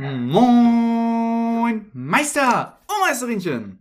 [0.00, 3.80] Moin, Meister und Meisterinchen.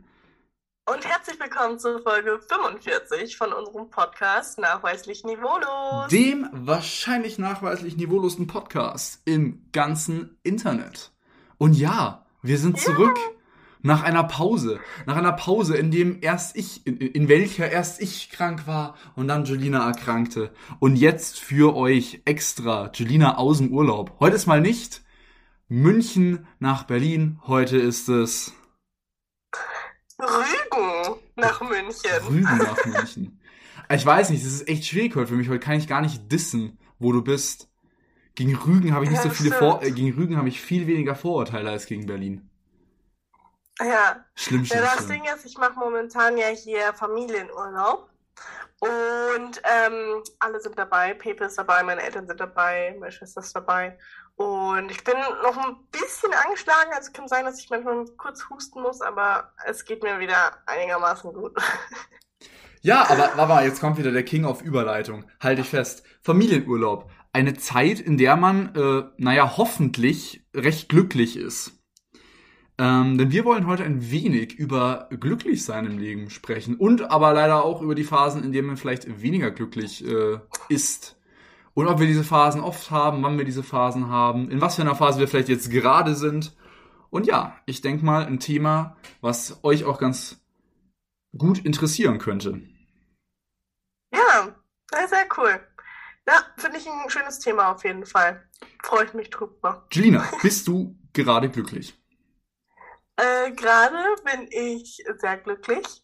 [0.92, 6.08] Und herzlich willkommen zur Folge 45 von unserem Podcast Nachweislich Niveaulos.
[6.09, 11.12] Dem wahrscheinlich nachweislich niveaulosen Podcast im ganzen Internet.
[11.60, 13.32] Und ja, wir sind zurück ja.
[13.84, 14.80] nach einer Pause.
[15.06, 19.28] Nach einer Pause, in dem erst ich, in, in welcher erst ich krank war und
[19.28, 20.52] dann Julina erkrankte.
[20.80, 24.16] Und jetzt für euch extra Julina aus dem Urlaub.
[24.20, 25.04] Heute ist mal nicht
[25.70, 27.42] München nach Berlin.
[27.46, 28.54] Heute ist es
[30.18, 32.12] Rügen nach München.
[32.27, 33.39] Rügen nach München.
[33.89, 35.48] Ich weiß nicht, das ist echt schwierig heute für mich.
[35.48, 37.70] Heute kann ich gar nicht dissen, wo du bist.
[38.35, 40.88] Gegen Rügen habe ich nicht ja, so viele Vor äh, gegen Rügen habe ich viel
[40.88, 42.49] weniger Vorurteile als gegen Berlin.
[43.80, 44.25] Ja.
[44.36, 44.84] Schlimm, schlimm.
[44.84, 45.23] Ja, das schlimm.
[45.23, 48.09] Ding ist, ich mache momentan ja hier Familienurlaub.
[48.80, 51.13] Und ähm, alle sind dabei.
[51.13, 53.97] Pepe ist dabei, meine Eltern sind dabei, meine Schwester ist dabei.
[54.37, 56.91] Und ich bin noch ein bisschen angeschlagen.
[56.93, 61.33] Also kann sein, dass ich manchmal kurz husten muss, aber es geht mir wieder einigermaßen
[61.33, 61.53] gut.
[62.81, 65.25] Ja, aber Mama, jetzt kommt wieder der King auf Überleitung.
[65.41, 66.03] Halte ich fest.
[66.21, 67.09] Familienurlaub.
[67.33, 71.83] Eine Zeit, in der man, äh, naja, hoffentlich recht glücklich ist.
[72.77, 77.33] Ähm, denn wir wollen heute ein wenig über glücklich sein im Leben sprechen und aber
[77.33, 81.16] leider auch über die Phasen, in denen man vielleicht weniger glücklich äh, ist.
[81.78, 84.81] Und ob wir diese Phasen oft haben, wann wir diese Phasen haben, in was für
[84.81, 86.58] einer Phase wir vielleicht jetzt gerade sind.
[87.11, 90.42] Und ja, ich denke mal ein Thema, was euch auch ganz
[91.38, 92.64] gut interessieren könnte.
[94.11, 94.56] Ja,
[95.08, 95.59] sehr cool.
[96.28, 98.50] Ja, finde ich ein schönes Thema auf jeden Fall.
[98.84, 99.86] Freue ich mich drüber.
[99.91, 101.94] Julina, bist du gerade glücklich?
[103.19, 106.03] Äh, gerade bin ich sehr glücklich.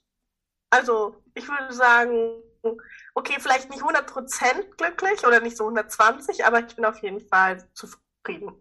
[0.72, 2.42] Also, ich würde sagen,
[3.14, 7.68] okay, vielleicht nicht 100% glücklich oder nicht so 120, aber ich bin auf jeden Fall
[7.74, 8.54] zufrieden.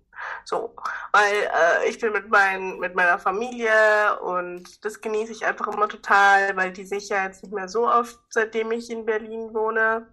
[0.45, 0.75] So,
[1.12, 5.89] weil äh, ich bin mit, mein, mit meiner Familie und das genieße ich einfach immer
[5.89, 10.12] total, weil die sich ja jetzt nicht mehr so oft, seitdem ich in Berlin wohne.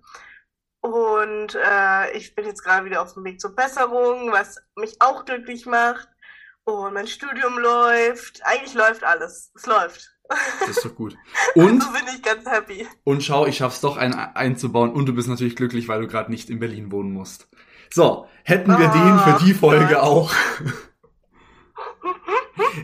[0.81, 5.25] Und äh, ich bin jetzt gerade wieder auf dem Weg zur Besserung, was mich auch
[5.25, 6.07] glücklich macht.
[6.63, 8.41] Und mein Studium läuft.
[8.45, 9.51] Eigentlich läuft alles.
[9.55, 10.18] Es läuft.
[10.59, 11.17] Das ist doch gut.
[11.55, 12.87] Und so bin ich ganz happy.
[13.03, 16.29] Und schau, ich schaff's doch ein, einzubauen und du bist natürlich glücklich, weil du gerade
[16.29, 17.47] nicht in Berlin wohnen musst.
[17.91, 20.03] So, hätten wir oh, den für die Folge Gott.
[20.03, 20.31] auch.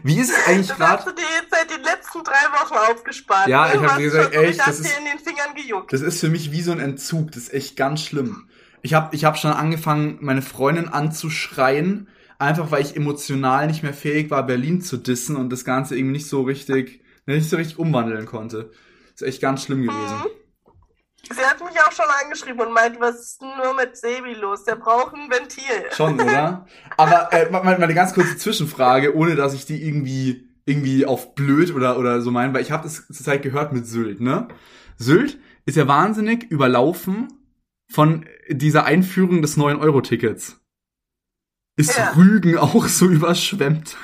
[0.03, 0.97] Wie ist es eigentlich gerade?
[0.97, 3.47] Hast du dir jetzt seit den letzten drei Wochen aufgespart?
[3.47, 5.94] Ja, ich habe gesagt, echt, das ist, in den Fingern gejuckt.
[5.94, 7.31] das ist für mich wie so ein Entzug.
[7.31, 8.50] Das ist echt ganz schlimm.
[8.81, 12.07] Ich habe ich hab schon angefangen, meine Freundin anzuschreien,
[12.39, 16.13] einfach weil ich emotional nicht mehr fähig war, Berlin zu dissen und das Ganze irgendwie
[16.13, 18.72] nicht so richtig, nicht so richtig umwandeln konnte.
[19.13, 20.18] Ist echt ganz schlimm gewesen.
[20.18, 20.46] Mhm.
[21.34, 24.63] Sie hat mich auch schon angeschrieben und meint, was ist denn nur mit Sebi los?
[24.63, 25.91] Der braucht ein Ventil.
[25.91, 26.68] Schon, oder?
[26.97, 31.74] Aber äh, mal, eine ganz kurze Zwischenfrage, ohne dass ich die irgendwie irgendwie auf blöd
[31.74, 34.47] oder oder so meine, weil ich habe das zur Zeit gehört mit Sylt, ne?
[34.97, 37.28] Sylt ist ja wahnsinnig überlaufen
[37.90, 40.59] von dieser Einführung des 9-Euro-Tickets.
[41.78, 42.13] Ist ja.
[42.16, 43.97] Rügen auch so überschwemmt?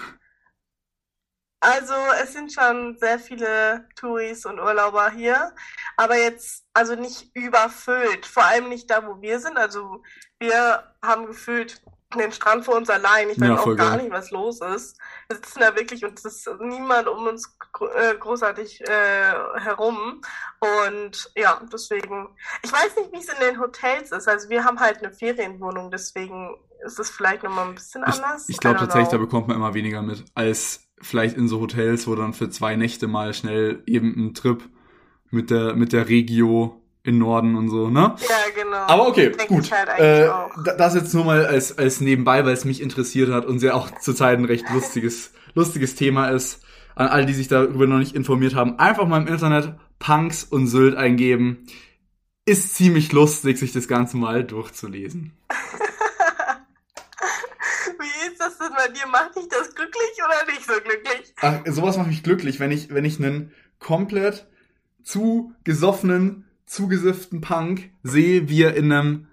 [1.62, 5.54] Also es sind schon sehr viele Touris und Urlauber hier,
[5.96, 9.58] aber jetzt also nicht überfüllt, vor allem nicht da, wo wir sind.
[9.58, 10.02] Also
[10.40, 11.80] wir haben gefühlt
[12.18, 13.30] den Strand vor uns allein.
[13.30, 14.04] Ich weiß ja, auch gar geil.
[14.04, 14.98] nicht, was los ist.
[15.28, 17.56] Wir sitzen da wirklich und es ist niemand um uns
[17.96, 20.22] äh, großartig äh, herum.
[20.60, 24.28] Und ja, deswegen, ich weiß nicht, wie es in den Hotels ist.
[24.28, 28.50] Also wir haben halt eine Ferienwohnung, deswegen ist es vielleicht nochmal ein bisschen anders.
[28.50, 32.08] Ich, ich glaube tatsächlich, da bekommt man immer weniger mit, als vielleicht in so Hotels,
[32.08, 34.64] wo dann für zwei Nächte mal schnell eben ein Trip
[35.30, 38.16] mit der, mit der Regio in Norden und so, ne?
[38.30, 38.78] Ja, genau.
[38.78, 39.72] Aber okay, gut.
[39.72, 40.30] Halt äh,
[40.78, 43.90] das jetzt nur mal als, als nebenbei, weil es mich interessiert hat und sehr auch
[44.00, 46.64] zurzeit ein recht lustiges, lustiges Thema ist.
[46.94, 50.68] An alle, die sich darüber noch nicht informiert haben, einfach mal im Internet Punks und
[50.68, 51.66] Sylt eingeben.
[52.46, 55.32] Ist ziemlich lustig, sich das Ganze mal durchzulesen.
[58.00, 58.36] Wie
[58.92, 59.08] dir?
[59.08, 61.34] Macht dich das glücklich oder nicht so glücklich?
[61.42, 64.48] Ach, sowas macht mich glücklich, wenn ich, wenn ich einen komplett
[65.04, 69.28] zu gesoffenen, zugesifften Punk sehe, wie er in einem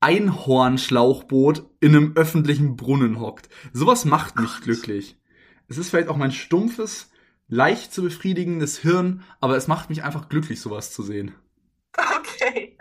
[0.00, 3.48] Einhornschlauchboot in einem öffentlichen Brunnen hockt.
[3.72, 4.62] Sowas macht mich Gott.
[4.62, 5.16] glücklich.
[5.68, 7.10] Es ist vielleicht auch mein stumpfes,
[7.48, 11.34] leicht zu befriedigendes Hirn, aber es macht mich einfach glücklich, sowas zu sehen.
[11.94, 12.76] Okay.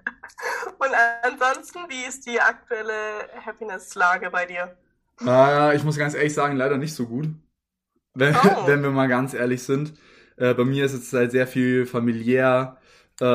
[0.80, 0.90] Und
[1.22, 4.76] ansonsten, wie ist die aktuelle Happiness-Lage bei dir?
[5.26, 7.30] Äh, ich muss ganz ehrlich sagen, leider nicht so gut.
[8.14, 8.40] Wenn, oh.
[8.68, 9.94] wenn wir mal ganz ehrlich sind.
[10.38, 12.78] Äh, bei mir ist es halt sehr viel familiär,
[13.20, 13.26] äh,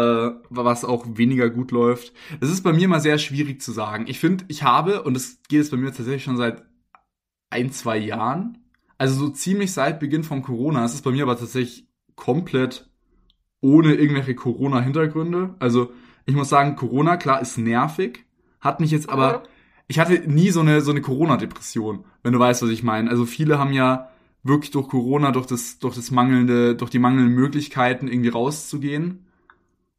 [0.51, 2.13] was auch weniger gut läuft.
[2.41, 4.07] Es ist bei mir mal sehr schwierig zu sagen.
[4.09, 6.65] Ich finde, ich habe, und das geht es bei mir tatsächlich schon seit
[7.51, 8.59] ein, zwei Jahren.
[8.99, 10.85] Also so ziemlich seit Beginn von Corona.
[10.85, 11.87] Es ist bei mir aber tatsächlich
[12.17, 12.89] komplett
[13.61, 15.55] ohne irgendwelche Corona-Hintergründe.
[15.59, 15.93] Also
[16.25, 18.25] ich muss sagen, Corona, klar, ist nervig.
[18.61, 19.45] Hat mich jetzt aber,
[19.89, 23.11] ich hatte nie so eine, so eine Corona-Depression, wenn du weißt, was ich meine.
[23.11, 24.11] Also viele haben ja
[24.43, 29.27] wirklich durch Corona, durch das, durch das mangelnde, durch die mangelnden Möglichkeiten irgendwie rauszugehen,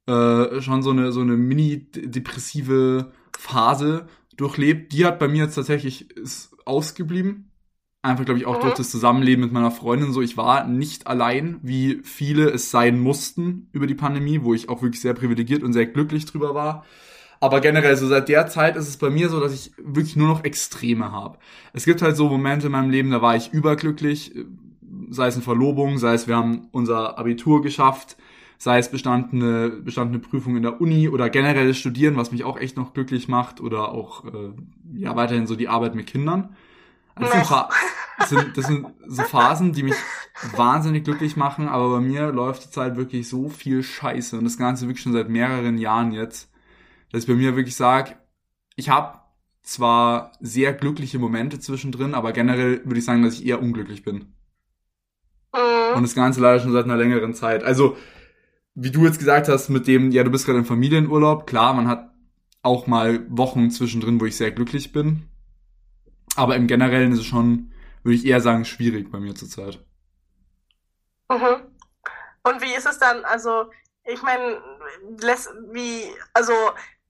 [0.07, 4.93] äh, schon so eine, so eine mini-depressive Phase durchlebt.
[4.93, 7.51] Die hat bei mir jetzt tatsächlich ist ausgeblieben.
[8.01, 8.61] Einfach, glaube ich, auch mhm.
[8.61, 10.21] durch das Zusammenleben mit meiner Freundin so.
[10.21, 14.81] Ich war nicht allein, wie viele es sein mussten über die Pandemie, wo ich auch
[14.81, 16.85] wirklich sehr privilegiert und sehr glücklich drüber war.
[17.39, 20.27] Aber generell, so seit der Zeit ist es bei mir so, dass ich wirklich nur
[20.27, 21.37] noch Extreme habe.
[21.73, 24.33] Es gibt halt so Momente in meinem Leben, da war ich überglücklich,
[25.09, 28.17] sei es eine Verlobung, sei es wir haben unser Abitur geschafft,
[28.57, 32.75] sei es bestandene, bestandene Prüfung in der Uni oder generelles Studieren, was mich auch echt
[32.75, 34.51] noch glücklich macht oder auch äh,
[34.95, 36.55] ja weiterhin so die Arbeit mit Kindern.
[37.13, 37.67] Also das, sind
[38.19, 39.95] das, sind, das sind so Phasen, die mich
[40.55, 44.57] wahnsinnig glücklich machen, aber bei mir läuft die Zeit wirklich so viel Scheiße und das
[44.57, 46.49] Ganze wirklich schon seit mehreren Jahren jetzt
[47.11, 48.15] dass ich bei mir wirklich sage,
[48.75, 49.19] ich habe
[49.63, 54.33] zwar sehr glückliche Momente zwischendrin, aber generell würde ich sagen, dass ich eher unglücklich bin.
[55.53, 55.95] Mhm.
[55.95, 57.63] Und das Ganze leider schon seit einer längeren Zeit.
[57.63, 57.97] Also,
[58.75, 61.87] wie du jetzt gesagt hast, mit dem, ja, du bist gerade im Familienurlaub, klar, man
[61.87, 62.11] hat
[62.61, 65.23] auch mal Wochen zwischendrin, wo ich sehr glücklich bin.
[66.35, 67.71] Aber im Generellen ist es schon,
[68.03, 69.83] würde ich eher sagen, schwierig bei mir zurzeit.
[71.29, 71.61] Mhm.
[72.43, 73.65] Und wie ist es dann, also,
[74.05, 74.61] ich meine,
[75.71, 76.53] wie, also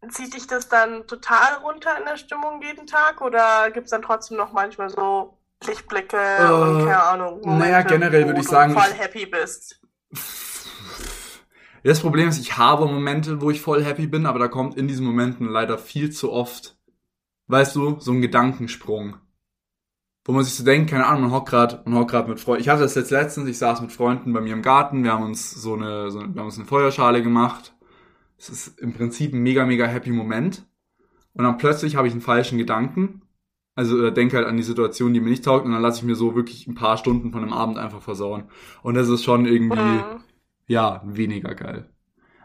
[0.10, 4.02] zieht dich das dann total runter in der Stimmung jeden Tag oder gibt es dann
[4.02, 8.74] trotzdem noch manchmal so Lichtblicke äh, und keine Ahnung, Momente, naja, generell würde ich sagen,
[8.74, 9.82] voll happy bist?
[11.84, 14.88] Das Problem ist, ich habe Momente, wo ich voll happy bin, aber da kommt in
[14.88, 16.78] diesen Momenten leider viel zu oft,
[17.48, 19.18] weißt du, so ein Gedankensprung.
[20.26, 22.62] Wo man sich so denkt, keine Ahnung, man hockt gerade, man hockt gerade mit Freunden.
[22.62, 25.24] Ich hatte das jetzt letztens, ich saß mit Freunden bei mir im Garten, wir haben
[25.24, 27.76] uns so eine, so, wir haben uns eine Feuerschale gemacht
[28.38, 30.66] es ist im Prinzip ein mega, mega happy Moment.
[31.34, 33.22] Und dann plötzlich habe ich einen falschen Gedanken.
[33.75, 36.16] Also denke halt an die Situation, die mir nicht taugt, und dann lasse ich mir
[36.16, 38.50] so wirklich ein paar Stunden von dem Abend einfach versauen.
[38.81, 40.24] Und das ist schon irgendwie, mhm.
[40.66, 41.88] ja, weniger geil.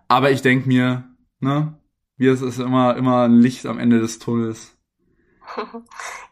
[0.08, 1.04] Aber ich denke mir,
[1.40, 1.74] ne,
[2.18, 4.76] wie es ist immer, immer ein Licht am Ende des Tunnels.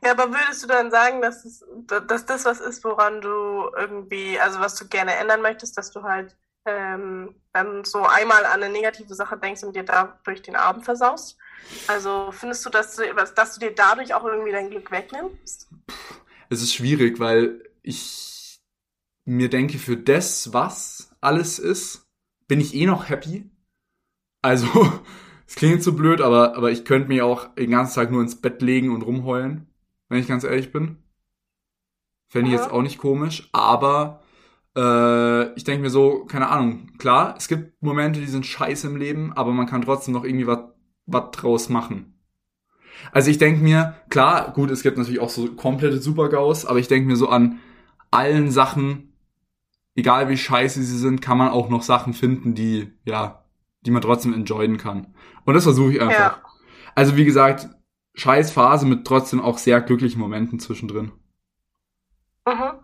[0.02, 1.62] Ja, aber würdest du dann sagen, dass, es,
[2.06, 6.02] dass das was ist, woran du irgendwie, also was du gerne ändern möchtest, dass du
[6.02, 10.84] halt ähm, dann so einmal an eine negative Sache denkst und dir dadurch den Abend
[10.84, 11.38] versaust?
[11.86, 15.68] Also findest du, dass du, dass du dir dadurch auch irgendwie dein Glück wegnimmst?
[16.48, 18.60] Es ist schwierig, weil ich
[19.24, 22.08] mir denke, für das, was alles ist,
[22.48, 23.48] bin ich eh noch happy.
[24.42, 24.66] Also,
[25.46, 28.40] es klingt so blöd, aber, aber ich könnte mir auch den ganzen Tag nur ins
[28.40, 29.68] Bett legen und rumheulen,
[30.08, 30.98] wenn ich ganz ehrlich bin.
[32.28, 34.22] Fände ich jetzt auch nicht komisch, aber
[34.76, 38.96] äh, ich denke mir so, keine Ahnung, klar, es gibt Momente, die sind scheiße im
[38.96, 42.20] Leben, aber man kann trotzdem noch irgendwie was draus machen.
[43.12, 46.88] Also ich denke mir, klar, gut, es gibt natürlich auch so komplette Supergaus, aber ich
[46.88, 47.58] denke mir so an
[48.10, 49.12] allen Sachen,
[49.94, 53.44] egal wie scheiße sie sind, kann man auch noch Sachen finden, die, ja,
[53.82, 55.14] die man trotzdem enjoyen kann.
[55.44, 56.38] Und das versuche ich einfach.
[56.38, 56.42] Ja.
[56.94, 57.68] Also wie gesagt,
[58.14, 61.12] scheiß Phase mit trotzdem auch sehr glücklichen Momenten zwischendrin.
[62.46, 62.79] Mhm.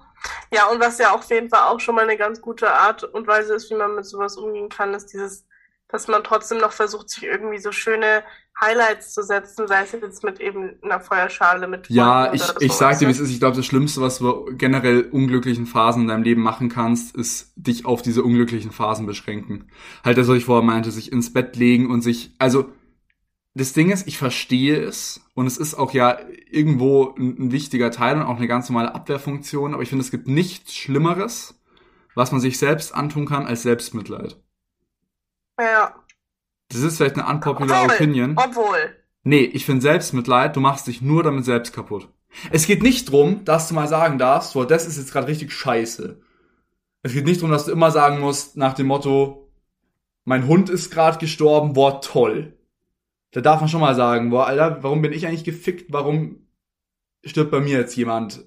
[0.52, 3.26] Ja, und was ja auf jeden Fall auch schon mal eine ganz gute Art und
[3.26, 5.44] Weise ist, wie man mit sowas umgehen kann, ist dieses,
[5.88, 8.22] dass man trotzdem noch versucht, sich irgendwie so schöne
[8.58, 12.98] Highlights zu setzen, sei es jetzt mit eben einer Feuerschale, mit Ja, ich, ich sag
[12.98, 13.30] dir, wie es ist.
[13.30, 17.52] Ich glaube, das Schlimmste, was du generell unglücklichen Phasen in deinem Leben machen kannst, ist
[17.56, 19.70] dich auf diese unglücklichen Phasen beschränken.
[20.04, 22.70] Halt das, was ich vorher meinte, sich ins Bett legen und sich, also,
[23.56, 26.18] das Ding ist, ich verstehe es und es ist auch ja
[26.50, 30.10] irgendwo ein, ein, wichtiger Teil und auch eine ganz normale Abwehrfunktion, aber ich finde, es
[30.10, 31.58] gibt nichts Schlimmeres,
[32.14, 34.38] was man sich selbst antun kann, als Selbstmitleid.
[35.58, 35.94] Ja.
[36.68, 38.36] Das ist vielleicht eine unpopular obwohl, Opinion.
[38.36, 38.96] Obwohl.
[39.22, 42.10] Nee, ich finde Selbstmitleid, du machst dich nur damit selbst kaputt.
[42.50, 45.50] Es geht nicht drum, dass du mal sagen darfst, boah, das ist jetzt gerade richtig
[45.50, 46.20] scheiße.
[47.02, 49.50] Es geht nicht drum, dass du immer sagen musst, nach dem Motto,
[50.24, 52.55] mein Hund ist gerade gestorben, boah, toll
[53.32, 55.92] da darf man schon mal sagen, boah, Alter, warum bin ich eigentlich gefickt?
[55.92, 56.46] Warum
[57.24, 58.44] stirbt bei mir jetzt jemand?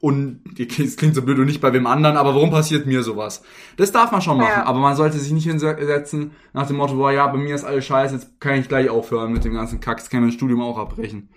[0.00, 3.42] Und es klingt so blöd und nicht bei wem anderen, aber warum passiert mir sowas?
[3.78, 4.66] Das darf man schon machen, ja.
[4.66, 7.86] aber man sollte sich nicht hinsetzen nach dem Motto, boah, ja, bei mir ist alles
[7.86, 10.60] scheiße, jetzt kann ich gleich aufhören mit dem ganzen Kack, jetzt kann ich mein Studium
[10.60, 11.32] auch abbrechen.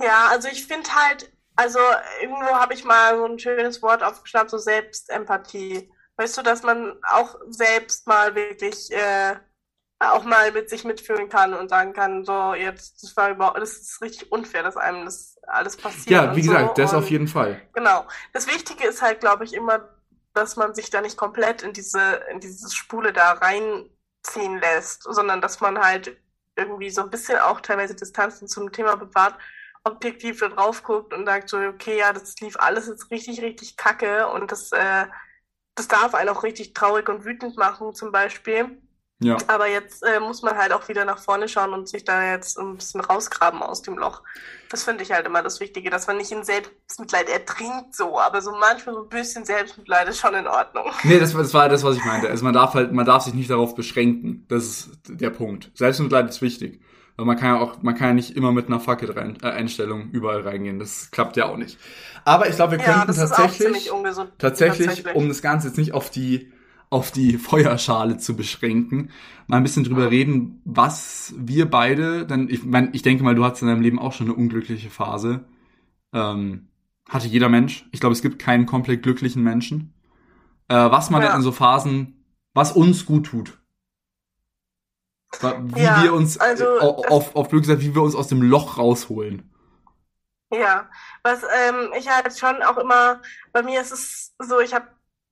[0.00, 1.78] Ja, also ich finde halt, also
[2.20, 5.90] irgendwo habe ich mal so ein schönes Wort aufgeschnappt, so Selbstempathie.
[6.16, 9.36] Weißt du, dass man auch selbst mal wirklich äh,
[10.00, 13.72] auch mal mit sich mitfühlen kann und sagen kann, so jetzt, das war überhaupt, das
[13.72, 16.10] ist richtig unfair, dass einem das alles passiert.
[16.10, 16.82] Ja, wie gesagt, so.
[16.82, 17.60] das und auf jeden Fall.
[17.72, 18.06] Genau.
[18.32, 19.88] Das Wichtige ist halt, glaube ich, immer,
[20.34, 25.40] dass man sich da nicht komplett in diese, in dieses Spule da reinziehen lässt, sondern
[25.40, 26.16] dass man halt
[26.54, 29.34] irgendwie so ein bisschen auch teilweise Distanzen zum Thema bewahrt,
[29.84, 33.76] objektiv da drauf guckt und sagt so, okay, ja, das lief alles jetzt richtig, richtig
[33.76, 35.06] kacke und das, äh,
[35.74, 38.80] das darf einen auch richtig traurig und wütend machen, zum Beispiel.
[39.20, 39.36] Ja.
[39.48, 42.56] Aber jetzt äh, muss man halt auch wieder nach vorne schauen und sich da jetzt
[42.58, 44.22] ein bisschen rausgraben aus dem Loch.
[44.70, 48.40] Das finde ich halt immer das Wichtige, dass man nicht in Selbstmitleid ertrinkt so, aber
[48.42, 50.84] so manchmal so ein bisschen Selbstmitleid ist schon in Ordnung.
[51.02, 52.28] Nee, das, war- das war das, was ich meinte.
[52.28, 54.44] Also man darf halt, man darf sich nicht darauf beschränken.
[54.48, 55.70] Das ist der Punkt.
[55.74, 56.80] Selbstmitleid ist wichtig.
[57.16, 60.78] Weil man kann ja auch, man kann ja nicht immer mit einer Fuck-it-Einstellung überall reingehen.
[60.78, 61.76] Das klappt ja auch nicht.
[62.24, 64.30] Aber ich glaube, wir Ja, könnten tatsächlich, ungesund.
[64.38, 66.52] tatsächlich, um das Ganze jetzt nicht auf die,
[66.90, 69.10] auf die Feuerschale zu beschränken,
[69.46, 73.44] mal ein bisschen drüber reden, was wir beide, denn ich mein, ich denke mal, du
[73.44, 75.44] hattest in deinem Leben auch schon eine unglückliche Phase.
[76.12, 76.68] Ähm,
[77.08, 77.86] hatte jeder Mensch.
[77.92, 79.94] Ich glaube, es gibt keinen komplett glücklichen Menschen.
[80.68, 81.28] Äh, was man Ja.
[81.28, 83.58] denn in so Phasen, was uns gut tut.
[85.40, 88.42] Wie Ja, wir uns, also, äh, auf, auf Glück gesagt, wie wir uns aus dem
[88.42, 89.50] Loch rausholen.
[90.50, 90.88] Ja,
[91.22, 93.20] was ähm, ich halt schon auch immer,
[93.52, 94.88] bei mir ist es so, ich habe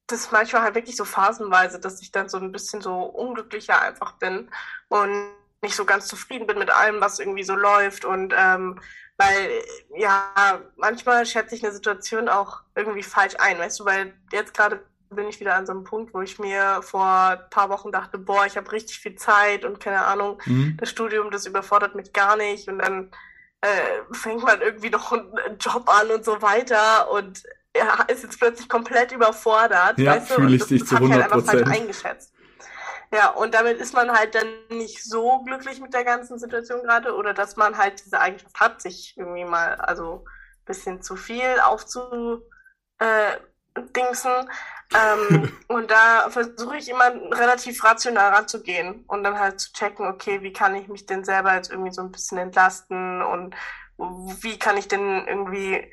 [0.06, 4.12] das manchmal halt wirklich so phasenweise, dass ich dann so ein bisschen so unglücklicher einfach
[4.12, 4.50] bin
[4.88, 5.28] und
[5.62, 8.04] nicht so ganz zufrieden bin mit allem, was irgendwie so läuft.
[8.04, 8.80] Und ähm,
[9.16, 9.62] weil
[9.96, 14.80] ja, manchmal schätze ich eine Situation auch irgendwie falsch ein, weißt du, weil jetzt gerade
[15.10, 18.18] bin ich wieder an so einem Punkt, wo ich mir vor ein paar Wochen dachte,
[18.18, 20.76] boah, ich habe richtig viel Zeit und keine Ahnung, Mhm.
[20.78, 22.68] das Studium, das überfordert mich gar nicht.
[22.68, 23.10] Und dann
[23.60, 23.68] äh,
[24.12, 27.10] fängt man irgendwie noch einen Job an und so weiter.
[27.10, 27.42] Und
[27.76, 30.96] er ist jetzt plötzlich komplett überfordert, Ja, weißt du, fühle ich das, dich das zu
[30.96, 31.70] hab ich halt 100%.
[31.70, 32.32] eingeschätzt.
[33.12, 37.14] Ja, und damit ist man halt dann nicht so glücklich mit der ganzen Situation gerade
[37.14, 41.60] oder dass man halt diese Eigenschaft hat, sich irgendwie mal also ein bisschen zu viel
[41.64, 42.42] aufzu
[42.98, 43.36] äh.
[44.94, 50.40] Ähm, und da versuche ich immer relativ rational ranzugehen und dann halt zu checken, okay,
[50.42, 53.54] wie kann ich mich denn selber jetzt irgendwie so ein bisschen entlasten und
[53.98, 55.92] wie kann ich denn irgendwie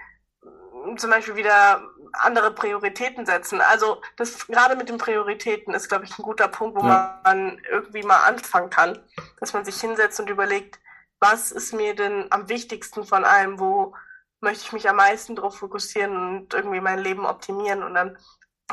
[0.98, 1.82] zum Beispiel wieder
[2.14, 3.62] andere Prioritäten setzen.
[3.62, 7.20] Also das gerade mit den Prioritäten ist, glaube ich, ein guter Punkt, wo Ja.
[7.24, 9.00] man irgendwie mal anfangen kann,
[9.40, 10.80] dass man sich hinsetzt und überlegt,
[11.20, 13.96] was ist mir denn am wichtigsten von allem, wo
[14.42, 18.18] möchte ich mich am meisten darauf fokussieren und irgendwie mein Leben optimieren und dann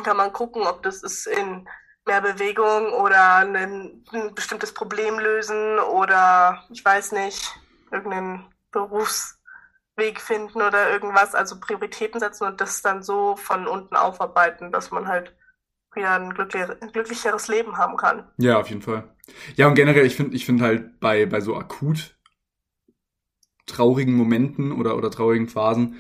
[0.02, 1.68] kann man gucken, ob das ist in
[2.06, 7.54] mehr Bewegung oder ein, ein bestimmtes Problem lösen oder ich weiß nicht,
[7.92, 8.52] irgendeinen
[10.00, 14.90] Berufsweg finden oder irgendwas, also Prioritäten setzen und das dann so von unten aufarbeiten, dass
[14.90, 15.34] man halt
[15.94, 16.34] wieder ein
[16.92, 18.24] glücklicheres Leben haben kann.
[18.38, 19.04] Ja, auf jeden Fall.
[19.56, 22.16] Ja, und generell, ich finde ich finde halt bei, bei so akut
[23.66, 25.96] traurigen Momenten oder, oder traurigen Phasen,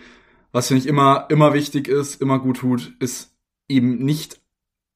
[0.52, 3.36] was finde ich immer, immer wichtig ist, immer gut tut, ist
[3.68, 4.40] eben nicht,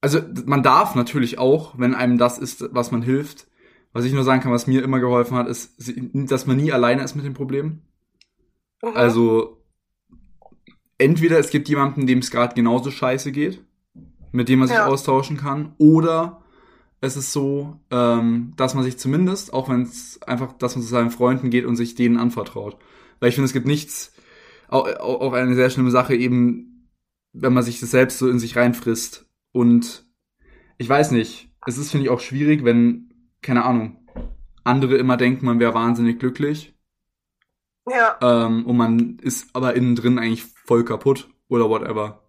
[0.01, 3.47] also man darf natürlich auch, wenn einem das ist, was man hilft,
[3.93, 7.05] was ich nur sagen kann, was mir immer geholfen hat, ist, dass man nie alleine
[7.05, 7.83] ist mit dem Problem.
[8.85, 8.97] Mhm.
[8.97, 9.63] Also
[10.99, 13.65] entweder es gibt jemanden, dem es gerade genauso scheiße geht,
[14.33, 14.87] mit dem man sich Ja.
[14.87, 16.43] austauschen kann, oder
[17.01, 20.89] es ist so, ähm, dass man sich zumindest, auch wenn es einfach, dass man zu
[20.89, 22.79] seinen Freunden geht und sich denen anvertraut.
[23.21, 24.13] Weil ich finde, es gibt nichts,
[24.69, 26.89] auch, auch auch eine sehr schlimme Sache eben,
[27.33, 29.27] wenn man sich das selbst so in sich reinfrisst.
[29.53, 30.07] Und
[30.79, 33.13] ich weiß nicht, es ist, finde ich, auch schwierig, wenn,
[33.43, 33.99] keine Ahnung,
[34.65, 36.74] andere immer denken, man wäre wahnsinnig glücklich
[37.89, 42.21] ja, ähm, und man ist aber innen drin eigentlich voll kaputt oder whatever.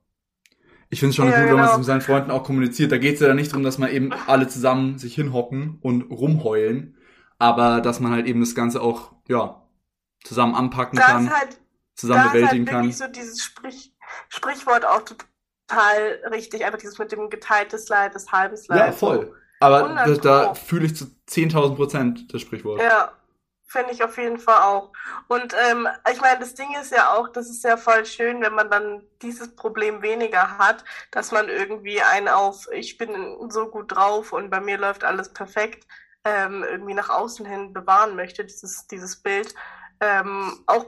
[0.90, 1.78] Ich finde es schon Ja, gut, wenn man es genau.
[1.80, 2.92] mit seinen Freunden auch kommuniziert.
[2.92, 6.98] Da geht es ja nicht darum, dass man eben alle zusammen sich hinhocken und rumheulen,
[7.40, 9.62] aber dass man halt eben das Ganze auch, ja,
[10.24, 11.60] zusammen anpacken da kann, halt
[11.96, 12.84] zusammen da ist halt bewältigen kann.
[12.84, 13.94] wirklich so dieses Sprich,
[14.30, 18.80] Sprichwort auch total richtig, einfach dieses mit dem geteiltes Leid, das halbes Leid.
[18.80, 19.34] Ja, voll.
[19.60, 22.82] Aber da, 100 da fühle ich zu 10.000 Prozent das Sprichwort.
[22.82, 23.12] Ja,
[23.66, 24.92] finde ich auf jeden Fall auch.
[25.28, 28.54] Und ähm, ich meine, das Ding ist ja auch, das ist ja voll schön, wenn
[28.54, 33.96] man dann dieses Problem weniger hat, dass man irgendwie einen auf, ich bin so gut
[33.96, 35.88] drauf und bei mir läuft alles perfekt,
[36.24, 39.54] ähm, irgendwie nach außen hin bewahren möchte, dieses, dieses Bild,
[40.00, 40.86] ähm, auch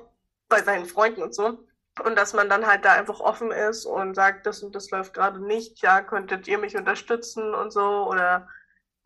[0.50, 1.60] bei seinen Freunden und so.
[2.04, 5.16] Und dass man dann halt da einfach offen ist und sagt, das und das läuft
[5.16, 8.48] gerade nicht, ja, könntet ihr mich unterstützen und so oder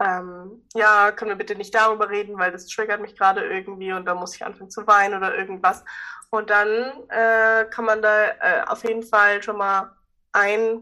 [0.02, 4.06] ähm, ja, können wir bitte nicht darüber reden, weil das triggert mich gerade irgendwie und
[4.06, 5.84] da muss ich anfangen zu weinen oder irgendwas.
[6.32, 6.70] Und dann
[7.10, 9.96] äh, kann man da äh, auf jeden Fall schon mal
[10.32, 10.82] ein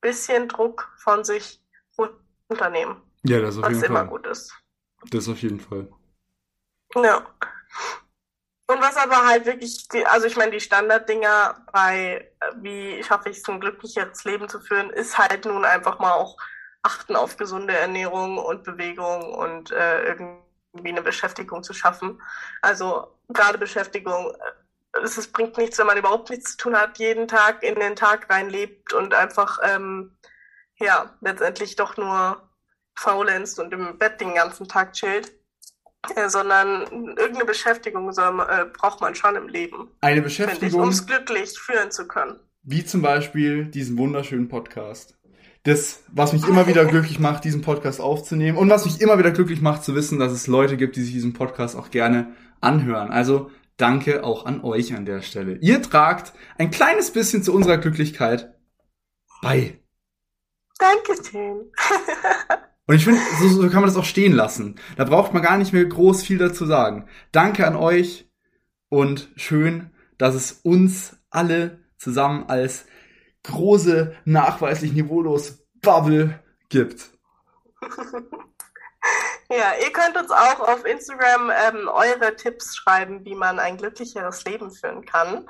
[0.00, 1.62] bisschen Druck von sich
[1.96, 4.08] runternehmen, Ja, das auf was jeden immer Fall.
[4.08, 4.52] gut ist.
[5.10, 5.88] Das auf jeden Fall.
[6.94, 7.24] Ja.
[8.70, 13.30] Und was aber halt wirklich, die, also ich meine, die Standarddinger bei, äh, wie schaffe
[13.30, 16.36] ich es, ein glücklicheres Leben zu führen, ist halt nun einfach mal auch
[16.82, 22.20] achten auf gesunde Ernährung und Bewegung und äh, irgendwie eine Beschäftigung zu schaffen.
[22.62, 26.98] Also gerade Beschäftigung, äh, es, es bringt nichts, wenn man überhaupt nichts zu tun hat,
[26.98, 30.16] jeden Tag in den Tag reinlebt und einfach, ähm,
[30.78, 32.48] ja, letztendlich doch nur
[32.96, 35.32] faulenzt und im Bett den ganzen Tag chillt.
[36.14, 36.82] Äh, sondern
[37.16, 39.90] irgendeine Beschäftigung soll, äh, braucht man schon im Leben.
[40.00, 42.38] Eine Beschäftigung, um es glücklich führen zu können.
[42.62, 45.17] wie zum Beispiel diesen wunderschönen Podcast.
[45.64, 49.32] Das, was mich immer wieder glücklich macht, diesen Podcast aufzunehmen und was mich immer wieder
[49.32, 53.10] glücklich macht, zu wissen, dass es Leute gibt, die sich diesen Podcast auch gerne anhören.
[53.10, 55.58] Also danke auch an euch an der Stelle.
[55.60, 58.54] Ihr tragt ein kleines bisschen zu unserer Glücklichkeit
[59.42, 59.80] bei.
[60.78, 61.70] Dankeschön.
[62.88, 64.76] Und ich finde, so, so kann man das auch stehen lassen.
[64.96, 67.06] Da braucht man gar nicht mehr groß viel dazu sagen.
[67.32, 68.30] Danke an euch
[68.88, 72.86] und schön, dass es uns alle zusammen als
[73.48, 76.38] große, nachweislich niveaulos Bubble
[76.68, 77.10] gibt.
[79.50, 84.44] Ja, ihr könnt uns auch auf Instagram ähm, eure Tipps schreiben, wie man ein glücklicheres
[84.44, 85.48] Leben führen kann.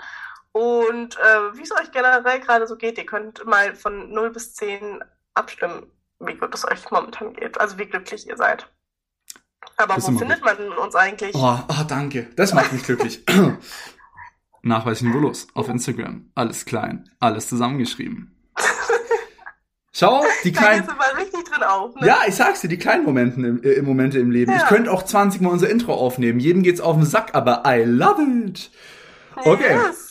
[0.52, 4.54] Und äh, wie es euch generell gerade so geht, ihr könnt mal von 0 bis
[4.54, 5.02] 10
[5.34, 5.90] abstimmen,
[6.20, 8.70] wie gut es euch momentan geht, also wie glücklich ihr seid.
[9.76, 11.34] Aber Das wo findet man uns eigentlich?
[11.34, 12.28] Oh, oh, danke.
[12.36, 13.24] Das macht mich glücklich.
[14.62, 16.30] Nachweislich niveaulos auf Instagram.
[16.34, 18.34] Alles klein, alles zusammengeschrieben.
[19.92, 20.82] Schau, die da kleinen.
[20.82, 22.06] geht's immer richtig drin auf, ne?
[22.06, 24.52] Ja, ich sag's dir, die kleinen Momenten im, äh, Momente im Leben.
[24.52, 24.58] Ja.
[24.58, 26.38] Ich könnte auch 20 Mal unser Intro aufnehmen.
[26.38, 28.70] Jedem geht's auf den Sack, aber I love it.
[29.36, 29.76] okay.
[29.76, 30.08] Yes.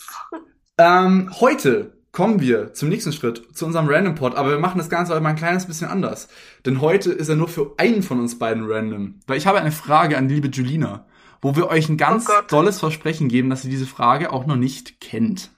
[0.76, 4.90] Ähm, heute kommen wir zum nächsten Schritt, zu unserem Random Pod, aber wir machen das
[4.90, 6.28] Ganze heute mal ein kleines bisschen anders.
[6.66, 9.20] Denn heute ist er nur für einen von uns beiden random.
[9.26, 11.06] Weil ich habe eine Frage an die liebe Julina,
[11.40, 14.56] wo wir euch ein ganz Oh tolles Versprechen geben, dass ihr diese Frage auch noch
[14.56, 15.50] nicht kennt.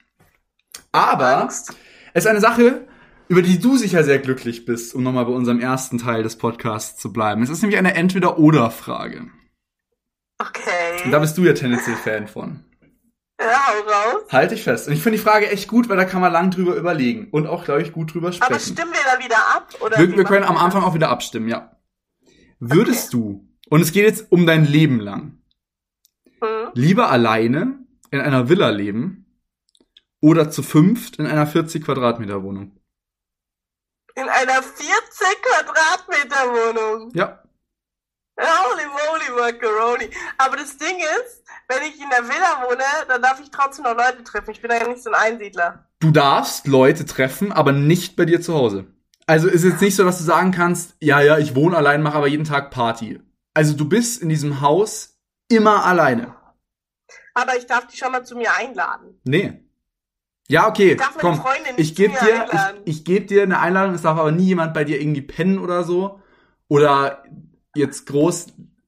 [0.91, 1.67] Aber es
[2.13, 2.87] ist eine Sache,
[3.27, 6.99] über die du sicher sehr glücklich bist, um nochmal bei unserem ersten Teil des Podcasts
[6.99, 7.43] zu bleiben.
[7.43, 9.27] Es ist nämlich eine Entweder-Oder-Frage.
[10.37, 11.03] Okay.
[11.05, 12.65] Und da bist du ja tendenziell Fan von.
[13.39, 14.23] ja, hau raus.
[14.31, 14.87] Halte ich fest.
[14.87, 17.47] Und ich finde die Frage echt gut, weil da kann man lang drüber überlegen und
[17.47, 18.51] auch, glaube ich, gut drüber sprechen.
[18.51, 19.69] Aber stimmen wir da wieder ab?
[19.79, 21.77] Oder wir, wir können am Anfang auch wieder abstimmen, ja.
[22.59, 25.40] Würdest du, und es geht jetzt um dein Leben lang?
[26.73, 27.79] Lieber alleine
[28.11, 29.25] in einer Villa leben
[30.21, 32.77] oder zu fünft in einer 40 Quadratmeter Wohnung?
[34.15, 34.87] In einer 40
[35.41, 37.11] Quadratmeter Wohnung.
[37.13, 37.41] Ja.
[38.39, 40.09] Holy moly Macaroni.
[40.37, 43.95] Aber das Ding ist, wenn ich in der Villa wohne, dann darf ich trotzdem noch
[43.95, 44.51] Leute treffen.
[44.51, 45.87] Ich bin ja nicht so ein Einsiedler.
[45.99, 48.85] Du darfst Leute treffen, aber nicht bei dir zu Hause.
[49.27, 52.17] Also ist jetzt nicht so, dass du sagen kannst, ja, ja, ich wohne allein, mache
[52.17, 53.21] aber jeden Tag Party.
[53.53, 56.35] Also du bist in diesem Haus immer alleine.
[57.33, 59.19] Aber ich darf die schon mal zu mir einladen.
[59.23, 59.63] Nee.
[60.47, 61.41] Ja, okay, Ich darf meine komm.
[61.41, 62.81] Freundin nicht Ich gebe dir, einladen.
[62.85, 65.59] ich, ich geb dir eine Einladung, es darf aber nie jemand bei dir irgendwie pennen
[65.59, 66.21] oder so.
[66.67, 67.23] Oder
[67.75, 68.47] jetzt groß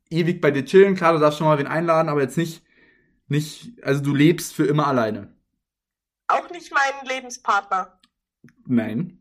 [0.09, 0.95] ewig bei dir chillen.
[0.95, 2.63] Klar, du darfst schon mal wen einladen, aber jetzt nicht,
[3.27, 5.33] nicht, also du lebst für immer alleine.
[6.27, 7.99] Auch nicht meinen Lebenspartner.
[8.65, 9.19] Nein.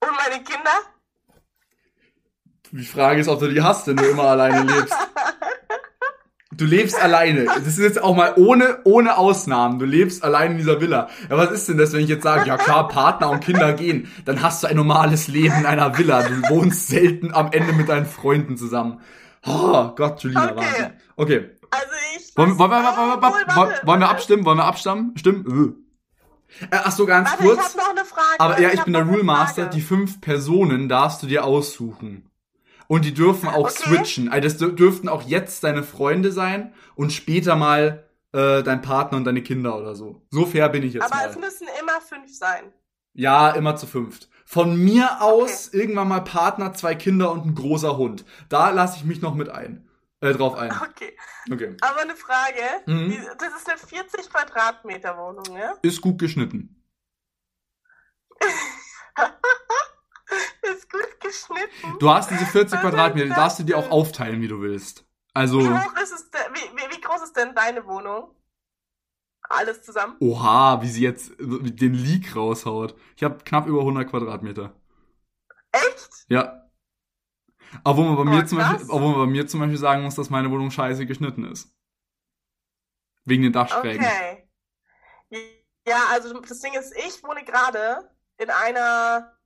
[0.00, 0.70] Und meine Kinder?
[2.72, 4.94] Die Frage ist, ob du die hast, wenn du immer alleine lebst.
[6.54, 7.44] Du lebst alleine.
[7.44, 9.78] Das ist jetzt auch mal ohne, ohne Ausnahmen.
[9.78, 11.08] Du lebst allein in dieser Villa.
[11.30, 14.08] Ja, was ist denn das, wenn ich jetzt sage, ja klar, Partner und Kinder gehen,
[14.24, 16.22] dann hast du ein normales Leben in einer Villa.
[16.22, 19.00] Du wohnst selten am Ende mit deinen Freunden zusammen.
[19.46, 20.56] Oh Gott, Julina, Okay.
[20.56, 20.92] Wahnsinn.
[21.16, 21.50] Okay.
[21.70, 21.86] Also
[22.16, 22.36] ich.
[22.36, 24.44] Wollen, wollen, wir, wollen, wir, wollen, wir, wollen wir abstimmen?
[24.44, 25.12] Wollen wir abstimmen?
[25.16, 25.74] Stimmen?
[25.78, 25.82] Äh.
[26.66, 27.64] Äh, ach so, ganz Warte, ich kurz.
[27.64, 28.40] hab noch eine Frage.
[28.40, 29.66] Aber ja, ich hab bin der Rule Master.
[29.66, 32.28] Die fünf Personen darfst du dir aussuchen.
[32.92, 33.84] Und die dürfen auch Okay.
[33.96, 34.28] switchen.
[34.28, 39.16] Also das dür- dürften auch jetzt deine Freunde sein und später mal äh, dein Partner
[39.16, 40.26] und deine Kinder oder so.
[40.30, 41.28] So fair bin ich jetzt Aber mal.
[41.30, 42.70] es müssen immer fünf sein.
[43.14, 44.28] Ja, immer zu fünft.
[44.44, 48.26] Von mir aus irgendwann mal Partner, zwei Kinder und ein großer Hund.
[48.50, 49.88] Da lasse ich mich noch mit ein.
[50.20, 50.70] Äh, drauf ein.
[50.70, 51.16] Okay.
[51.50, 51.74] Okay.
[51.80, 52.60] Aber eine Frage.
[52.86, 53.16] Mhm.
[53.38, 55.72] Das ist eine 40 Quadratmeter Wohnung, ja?
[55.80, 56.84] Ist gut geschnitten.
[60.62, 61.98] Ist gut geschnitten.
[61.98, 65.04] Du hast diese 40 Was Quadratmeter, die darfst du dir auch aufteilen, wie du willst.
[65.34, 66.40] Also, Wie hoch ist es denn?
[66.52, 68.34] Wie, wie, wie groß ist denn deine Wohnung?
[69.48, 70.16] Alles zusammen?
[70.20, 72.94] oha, wie sie jetzt den Leak raushaut.
[73.16, 74.74] Ich habe knapp über 100 Quadratmeter.
[75.72, 76.10] Echt?
[76.28, 76.70] Ja.
[77.84, 78.58] Obwohl man bei mir Oh, zum.
[78.58, 81.74] Beispiel, obwohl man bei mir zum Beispiel sagen muss, dass meine Wohnung scheiße geschnitten ist.
[83.24, 84.04] Wegen den Dachschrägen.
[84.04, 84.48] Okay.
[85.86, 89.36] Ja, also das Ding ist, ich wohne gerade in einer,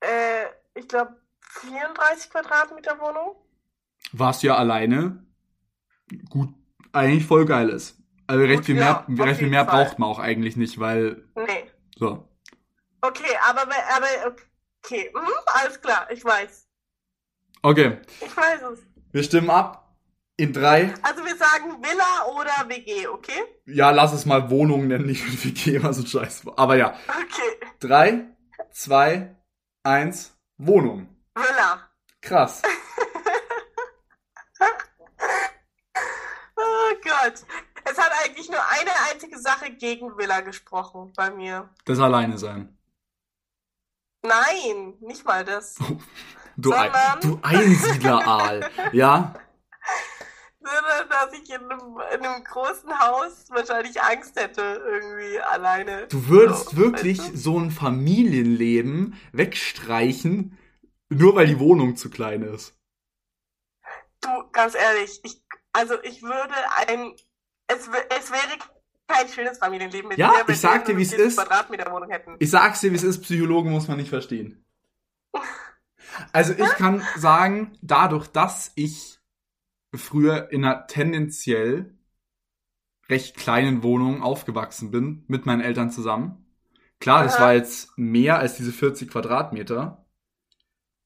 [0.00, 0.46] äh,
[0.78, 3.36] ich glaube, 34 Quadratmeter Wohnung.
[4.12, 5.24] was ja alleine
[6.30, 6.54] gut,
[6.92, 7.98] eigentlich voll geil ist.
[8.26, 9.84] Also recht Gut, viel ja, mehr, recht viel mehr Fall.
[9.84, 11.70] braucht man auch eigentlich nicht, weil, Nee.
[11.96, 12.28] so.
[13.00, 14.36] Okay, aber, aber
[14.84, 16.66] okay, mhm, alles klar, ich weiß.
[17.62, 18.80] Okay, Ich weiß es.
[19.12, 19.84] wir stimmen ab.
[20.40, 23.40] In drei, Also wir sagen Villa oder WG, okay?
[23.66, 26.44] ja, lass es mal Wohnung nennen, nicht WG, was ein Scheiß.
[26.56, 27.72] Aber ja, Okay.
[27.80, 28.28] drei,
[28.70, 29.34] zwei,
[29.82, 31.08] eins, Wohnung.
[31.34, 31.88] Villa.
[32.20, 32.62] Krass.
[36.56, 37.44] Oh Gott.
[37.84, 41.68] Es hat eigentlich nur eine einzige Sache gegen Villa gesprochen bei mir.
[41.84, 42.76] Das alleine sein.
[44.22, 45.76] Nein, nicht mal das.
[46.60, 48.68] Du, ein, Sondern- du Einsiedler-Aal.
[48.90, 49.32] Ja?
[51.08, 56.06] Dass ich in einem, in einem großen Haus wahrscheinlich Angst hätte, irgendwie alleine.
[56.08, 57.36] Du würdest So, wirklich weißt du?
[57.36, 60.56] so ein Familienleben wegstreichen,
[61.08, 62.74] nur weil die Wohnung zu klein ist.
[64.20, 65.42] Du, ganz ehrlich, ich,
[65.72, 66.54] also ich würde
[66.88, 67.12] ein,
[67.68, 68.58] es, es wäre
[69.06, 71.38] kein schönes Familienleben mit Ja, mir, ich wenn sag wir dir, nur eine ist.
[72.40, 74.64] Ich sag's dir, wie es ist, Psychologen muss man nicht verstehen.
[76.32, 79.17] Also ich kann sagen, dadurch, dass ich
[79.94, 81.94] früher in einer tendenziell
[83.08, 86.46] recht kleinen Wohnung aufgewachsen bin, mit meinen Eltern zusammen.
[87.00, 87.44] Klar, das Aha.
[87.44, 90.04] war jetzt mehr als diese 40 Quadratmeter.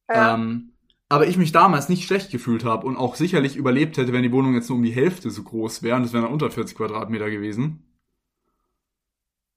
[0.09, 0.35] Ja.
[0.35, 0.73] Ähm,
[1.09, 4.33] aber ich mich damals nicht schlecht gefühlt habe und auch sicherlich überlebt hätte, wenn die
[4.33, 6.77] Wohnung jetzt nur um die Hälfte so groß wäre und es wären dann unter 40
[6.77, 7.87] Quadratmeter gewesen.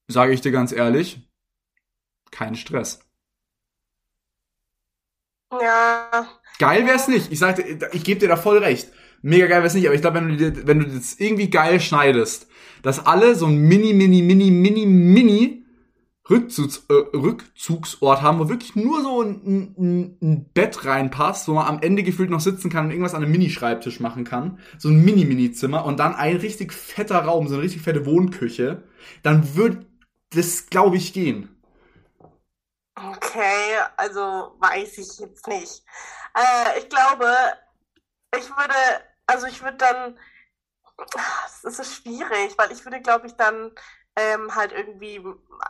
[0.08, 1.26] Sage ich dir ganz ehrlich,
[2.30, 3.00] kein Stress.
[5.50, 7.32] ja, Geil wär's nicht.
[7.32, 7.62] Ich sagte,
[7.92, 8.92] ich gebe dir da voll recht.
[9.26, 11.80] Mega geil wär's nicht, aber ich glaube, wenn du dir, wenn du das irgendwie geil
[11.80, 12.46] schneidest,
[12.82, 15.66] dass alle so ein mini, mini, mini, mini, mini
[16.30, 21.66] Rückzugs, äh, Rückzugsort haben, wo wirklich nur so ein, ein, ein Bett reinpasst, wo man
[21.66, 24.60] am Ende gefühlt noch sitzen kann und irgendwas an einem Mini-Schreibtisch machen kann.
[24.78, 28.84] So ein Mini-Mini-Zimmer und dann ein richtig fetter Raum, so eine richtig fette Wohnküche,
[29.24, 29.86] dann wird
[30.30, 31.48] das, glaube ich, gehen.
[32.94, 35.82] okay, also weiß ich jetzt nicht.
[36.32, 37.26] Äh, ich glaube,
[38.38, 38.74] ich würde,
[39.26, 40.18] also ich würde dann,
[41.62, 43.72] es ist schwierig, weil ich würde, glaube ich, dann
[44.16, 45.20] ähm, halt irgendwie,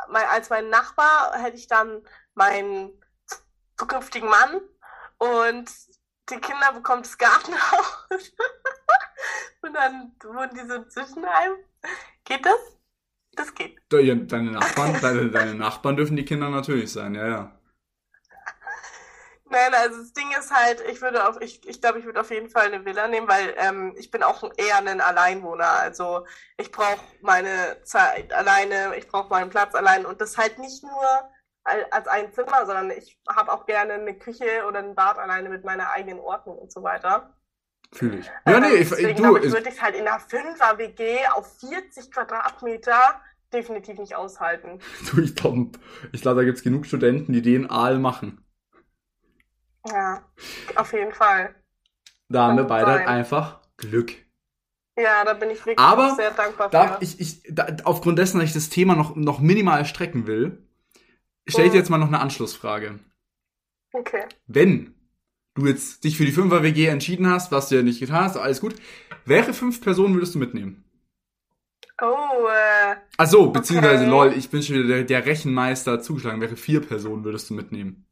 [0.08, 2.02] mein, als mein Nachbar hätte ich dann
[2.34, 2.92] meinen
[3.76, 4.60] zukünftigen Mann
[5.18, 5.70] und
[6.30, 8.08] die Kinder bekommt das Gartenhaus
[9.62, 11.56] und dann wohnen die so zwischen einem.
[12.24, 12.58] Geht das?
[13.32, 13.80] Das geht.
[13.90, 17.55] Deine Nachbarn, deine, deine Nachbarn dürfen die Kinder natürlich sein, ja, ja.
[19.56, 22.30] Nein, also das Ding ist halt, ich würde auf, ich, ich glaube, ich würde auf
[22.30, 25.66] jeden Fall eine Villa nehmen, weil ähm, ich bin auch eher ein Alleinwohner.
[25.80, 26.26] Also
[26.58, 31.30] ich brauche meine Zeit alleine, ich brauche meinen Platz allein und das halt nicht nur
[31.64, 35.48] al- als ein Zimmer, sondern ich habe auch gerne eine Küche oder ein Bad alleine
[35.48, 37.32] mit meiner eigenen Ordnung und so weiter.
[37.92, 38.30] Fühle ich.
[38.46, 42.10] Ja, nee, ich, Deswegen du, ich, würde ich halt in einer 5er WG auf 40
[42.10, 43.20] Quadratmeter
[43.52, 44.80] definitiv nicht aushalten.
[45.12, 45.70] du, ich glaube,
[46.12, 48.42] ich glaub, da gibt's genug Studenten, die den Aal machen.
[49.88, 50.22] Ja,
[50.74, 51.54] auf jeden Fall.
[52.28, 53.06] Da haben wir beide sein.
[53.08, 54.12] einfach Glück.
[54.98, 57.04] Ja, da bin ich wirklich Aber sehr dankbar Da, für.
[57.04, 60.66] ich, ich, da, aufgrund dessen, dass ich das Thema noch, noch minimal strecken will,
[61.46, 61.80] stelle ich dir Mhm.
[61.82, 62.98] jetzt mal noch eine Anschlussfrage.
[63.92, 64.24] Okay.
[64.46, 64.94] Wenn
[65.54, 68.36] du jetzt dich für die 5er WG entschieden hast, was du ja nicht getan hast,
[68.36, 68.74] alles gut,
[69.24, 70.82] welche fünf Personen würdest du mitnehmen?
[72.02, 74.10] Oh, äh, Ach so, beziehungsweise, Okay.
[74.10, 76.40] lol, ich bin schon wieder der, der Rechenmeister zugeschlagen.
[76.42, 78.06] Welche vier Personen würdest du mitnehmen?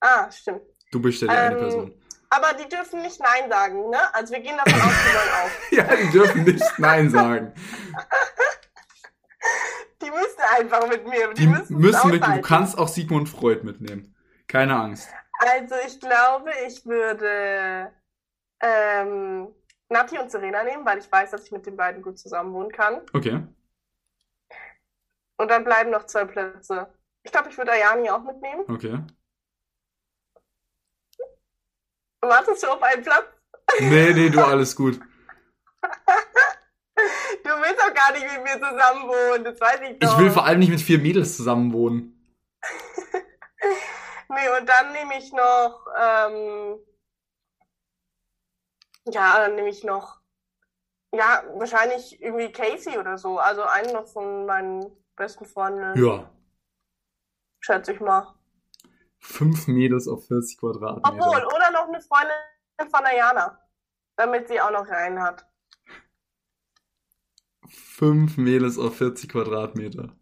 [0.00, 0.62] ah, stimmt.
[0.90, 1.94] Du bist ja die eine Ähm, Person.
[2.30, 4.14] Aber die dürfen nicht Nein sagen, ne?
[4.14, 5.50] Also wir gehen davon aus, die wollen auch.
[5.90, 7.52] Ja, die dürfen nicht Nein sagen.
[10.02, 11.28] Die müssen einfach mit mir.
[11.34, 14.16] Die, Die müssen müssen mit, du kannst auch Sigmund Freud mitnehmen.
[14.48, 15.10] Keine Angst.
[15.38, 17.92] Also ich glaube, ich würde
[18.60, 19.48] ähm,
[19.90, 22.72] Nati und Serena nehmen, weil ich weiß, dass ich mit den beiden gut zusammen wohnen
[22.72, 23.02] kann.
[23.12, 23.42] Okay.
[25.36, 26.92] Und dann bleiben noch zwei Plätze.
[27.22, 28.64] Ich glaube, ich würde Ayani auch mitnehmen.
[28.68, 28.98] Okay.
[32.20, 33.26] Wartest du auf einen Platz?
[33.80, 35.00] Nee, nee, du, alles gut.
[37.42, 40.12] Du willst doch gar nicht mit mir zusammen wohnen, das weiß ich doch.
[40.12, 42.36] Ich will vor allem nicht mit vier Mädels zusammen wohnen.
[44.32, 46.78] Nee, und dann nehme ich noch, ähm,
[49.06, 50.20] ja, dann nehme ich noch,
[51.12, 53.40] ja, wahrscheinlich irgendwie Casey oder so.
[53.40, 56.30] Also einen noch von meinen besten Freunden, Ja.
[57.60, 58.32] schätze ich mal.
[59.20, 61.20] Fünf Mädels auf 40 Quadratmeter.
[61.22, 63.58] Obwohl, oder noch eine Freundin von Ayana,
[64.16, 65.46] damit sie auch noch rein hat.
[67.70, 70.14] Fünf Mädels auf 40 Quadratmeter.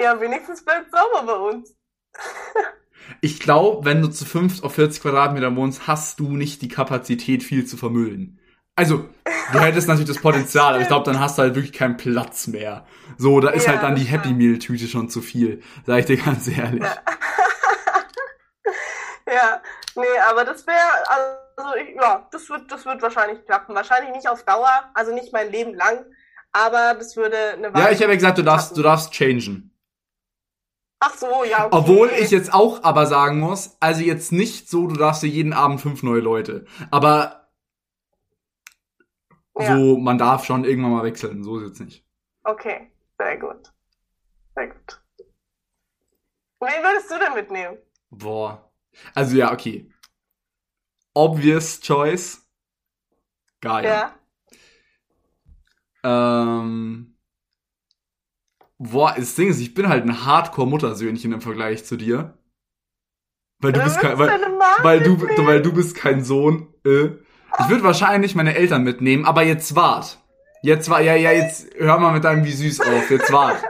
[0.00, 1.76] Ja, wenigstens bleibt sauber bei uns.
[3.20, 7.42] Ich glaube, wenn du zu fünft auf 40 Quadratmeter wohnst, hast du nicht die Kapazität,
[7.42, 8.38] viel zu vermüllen.
[8.76, 9.08] Also,
[9.50, 12.46] du hättest natürlich das Potenzial, aber ich glaube, dann hast du halt wirklich keinen Platz
[12.46, 12.86] mehr.
[13.16, 14.32] So, da ist Ja, halt dann die Happy.
[14.34, 15.62] Meal Tüte schon zu viel.
[15.86, 16.82] Sag ich dir ganz ehrlich.
[16.82, 17.02] Ja.
[19.28, 19.62] Ja,
[19.94, 23.74] nee, aber das wäre, also ich, ja, das wird, das wird wahrscheinlich klappen.
[23.74, 26.06] Wahrscheinlich nicht auf Dauer, also nicht mein Leben lang,
[26.52, 28.76] aber das würde eine Ja, ich habe ja gesagt, du darfst, klappen.
[28.76, 29.74] du darfst changen.
[31.00, 31.76] Ach so, ja, okay.
[31.76, 35.52] Obwohl ich jetzt auch aber sagen muss, also jetzt nicht so, du darfst dir jeden
[35.52, 36.66] Abend fünf neue Leute.
[36.90, 37.48] Aber
[39.58, 41.44] Ja, so, man darf schon irgendwann mal wechseln.
[41.44, 42.04] So ist jetzt nicht.
[42.44, 43.72] okay, sehr gut.
[44.54, 45.00] Sehr gut.
[46.60, 47.78] Wen würdest du denn mitnehmen?
[48.10, 48.67] Boah.
[49.14, 49.90] Also ja, okay.
[51.14, 52.46] Obvious choice.
[53.60, 53.84] Geil.
[53.84, 54.14] Ja.
[56.04, 57.16] Ähm.
[58.78, 62.38] Boah, das Ding ist, ich bin halt ein Hardcore-Muttersöhnchen im Vergleich zu dir.
[63.58, 64.40] Weil du Wer bist kein, weil,
[64.82, 66.72] weil du, weil du bist kein Sohn.
[66.84, 67.06] Äh.
[67.58, 70.22] Ich würde wahrscheinlich meine Eltern mitnehmen, aber jetzt wart.
[70.62, 73.10] Jetzt war, ja, ja, jetzt hör mal mit deinem wie süß auf.
[73.10, 73.62] Jetzt wart.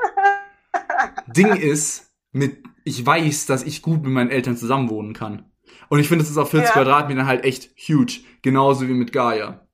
[1.26, 5.44] Ding ist, mit, ich weiß, dass ich gut mit meinen Eltern zusammenwohnen kann.
[5.88, 6.72] Und ich finde, es ist auf 40 Ja.
[6.74, 8.20] Quadratmetern halt echt huge.
[8.42, 9.66] Genauso wie mit Gaia.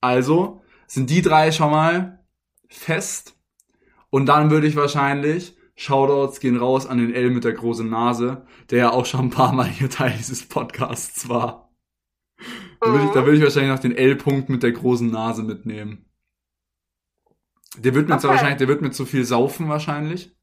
[0.00, 2.24] Also sind die drei schon mal
[2.68, 3.36] fest.
[4.10, 8.46] Und dann würde ich wahrscheinlich, Shoutouts gehen raus an den L mit der großen Nase,
[8.70, 11.70] der ja auch schon ein paar Mal hier Teil dieses Podcasts war.
[12.80, 16.06] Da würde ich, da würde ich wahrscheinlich noch den L-Punkt mit der großen Nase mitnehmen.
[17.76, 18.38] Der wird mir zwar Okay.
[18.38, 20.34] wahrscheinlich, der wird mir zu viel saufen wahrscheinlich.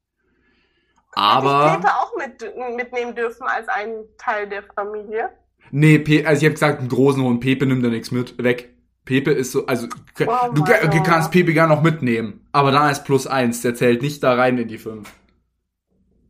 [1.14, 1.76] Hätte ich Aber.
[1.76, 5.30] Pepe auch mit, mitnehmen dürfen als einen Teil der Familie.
[5.70, 7.40] Nee, Pe also ich habe gesagt, einen großen Hund.
[7.40, 8.42] Pepe nimmt da nichts mit.
[8.42, 8.74] Weg.
[9.04, 9.86] Pepe ist so, also
[10.20, 14.02] Oh du, du kannst Pepe gar noch mitnehmen, aber dann als plus eins, der zählt
[14.02, 15.10] nicht da rein in die fünf.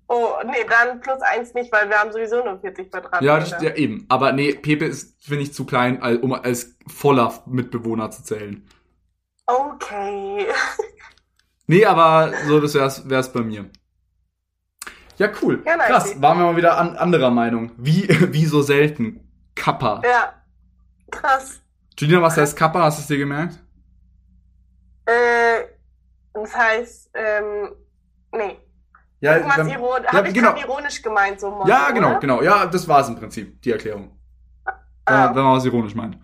[0.07, 3.25] Oh, nee, dann plus eins nicht, weil wir haben sowieso nur 40 Quadratmeter.
[3.25, 4.07] Ja, ja, eben.
[4.09, 8.67] Aber nee, Pepe ist, finde ich, zu klein, um als voller Mitbewohner zu zählen.
[9.47, 10.47] Okay.
[11.71, 13.69] Nee, aber so, das wär's, wär's bei mir.
[15.19, 15.63] Ja, cool.
[15.67, 15.77] Ja.
[15.77, 17.73] Krass, waren wir mal wieder an anderer Meinung.
[17.77, 19.21] Wie, wie so selten.
[19.55, 20.01] Kappa.
[20.05, 20.33] Ja.
[21.11, 21.61] Krass.
[21.97, 22.83] Gina, was heißt Kappa?
[22.85, 23.59] Hast du es dir gemerkt?
[25.07, 25.65] Äh,
[26.35, 27.71] das heißt, ähm,
[28.33, 28.59] nee.
[29.21, 30.05] Ja, Irgendwas dann- ironisch.
[30.07, 30.57] ja, Habe ich genau.
[30.57, 32.21] ironisch gemeint, so Motto, ja genau, oder?
[32.21, 32.43] genau.
[32.43, 34.17] Ja, das war's im Prinzip, die Erklärung.
[35.07, 36.19] Ah, Wenn man was ironisch meint.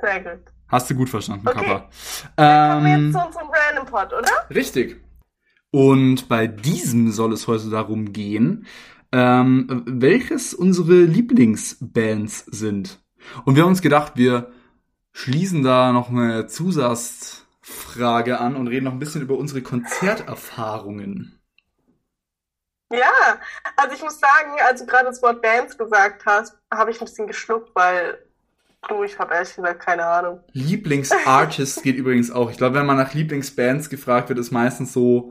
[0.00, 0.44] sehr gut.
[0.68, 1.58] Hast du gut verstanden, Okay.
[1.58, 1.88] Kappa.
[2.36, 4.30] Kommen wir Ähm, jetzt zu unserem Random Pod, oder?
[4.54, 5.00] Richtig.
[5.70, 8.66] Und bei diesem soll es heute darum gehen,
[9.12, 13.00] ähm, welches unsere Lieblingsbands sind.
[13.44, 14.50] Und wir haben uns gedacht, wir
[15.12, 21.40] schließen da noch eine Zusatzfrage an und reden noch ein bisschen über unsere Konzerterfahrungen.
[22.92, 23.38] Ja,
[23.76, 27.06] also ich muss sagen, als du gerade das Wort Bands gesagt hast, habe ich ein
[27.06, 28.18] bisschen geschluckt, weil
[28.88, 30.40] du, ich habe ehrlich gesagt keine Ahnung.
[30.52, 32.50] Lieblingsartist geht übrigens auch.
[32.50, 35.28] Ich glaube, wenn man nach Lieblingsbands gefragt wird, ist meistens so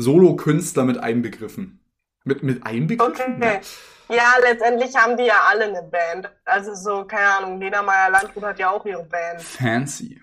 [0.00, 1.84] Solo-Künstler mit einbegriffen.
[2.24, 3.36] Mit, mit einbegriffen?
[3.36, 3.60] Okay.
[4.08, 6.30] Ja, letztendlich haben die ja alle eine Band.
[6.44, 9.40] Also so, keine Ahnung, Lena Meyer-Landrut hat ja auch ihre Band.
[9.40, 10.20] Fancy.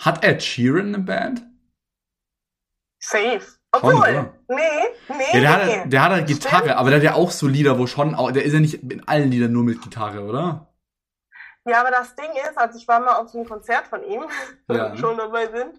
[0.00, 1.42] Hat Ed Sheeran eine Band?
[3.02, 3.40] Safe.
[3.72, 4.56] Obwohl, nee,
[5.08, 5.78] nee, Ja, der hat, nee.
[5.78, 6.76] halt- der hat halt Gitarre, Stimmt.
[6.76, 9.30] aber der hat ja auch so Lieder, wo schon, der ist ja nicht in allen
[9.30, 10.66] Liedern nur mit Gitarre, oder?
[11.66, 14.22] Ja, aber das Ding ist, also ich war mal auf so einem Konzert von ihm,
[14.68, 14.92] Ja.
[14.92, 15.74] wir schon dabei sind.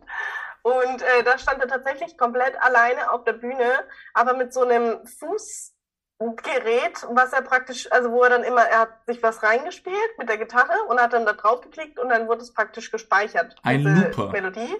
[0.63, 4.99] Und äh, da stand er tatsächlich komplett alleine auf der Bühne, aber mit so einem
[5.07, 10.29] Fußgerät, was er praktisch, also wo er dann immer, er hat sich was reingespielt mit
[10.29, 13.55] der Gitarre und hat dann da drauf geklickt und dann wurde es praktisch gespeichert.
[13.63, 14.31] Ein diese Looper.
[14.31, 14.75] Melodie.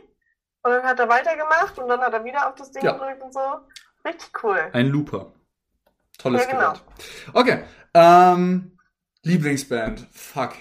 [0.64, 2.92] Und dann hat er weitergemacht und dann hat er wieder auf das Ding Ja.
[2.94, 3.40] gedrückt und so.
[4.06, 4.70] Richtig cool.
[4.74, 5.32] Ein Looper.
[6.20, 6.72] Tolles Ja, genau.
[6.74, 6.84] Gerät.
[7.34, 7.64] Okay.
[7.96, 8.78] Ähm,
[9.24, 10.08] Lieblingsband.
[10.12, 10.54] Fuck.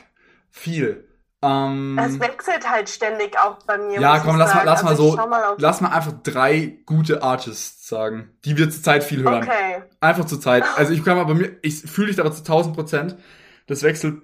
[0.51, 1.07] Viel.
[1.43, 3.99] Ähm, Es wechselt halt ständig auch bei mir.
[4.01, 6.79] Ja, komm, lass mal- lass mal Also so- ich schau mal lass mal einfach drei
[6.85, 9.43] gute Artists sagen, die wir zurzeit viel hören.
[9.45, 9.83] Okay.
[10.01, 10.65] Einfach zur Zeit.
[10.77, 13.17] Also ich kann mal bei mir, ich fühle dich aber zu 1000 Prozent.
[13.67, 14.21] Das wechselt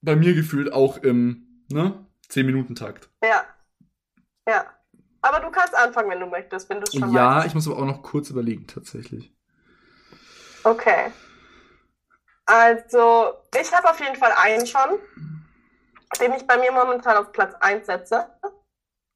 [0.00, 3.08] bei mir gefühlt auch im, ne, 10-Minuten-Takt.
[3.22, 3.42] Ja.
[4.48, 4.64] Ja.
[5.22, 7.46] Aber du kannst anfangen, wenn du möchtest, wenn du schon Ja, weißt.
[7.48, 9.32] ich muss aber auch noch kurz überlegen, tatsächlich.
[10.62, 11.10] Okay.
[12.46, 14.98] Also, ich habe auf jeden Fall einen schon,
[16.20, 18.28] den ich bei mir momentan auf Platz 1 setze.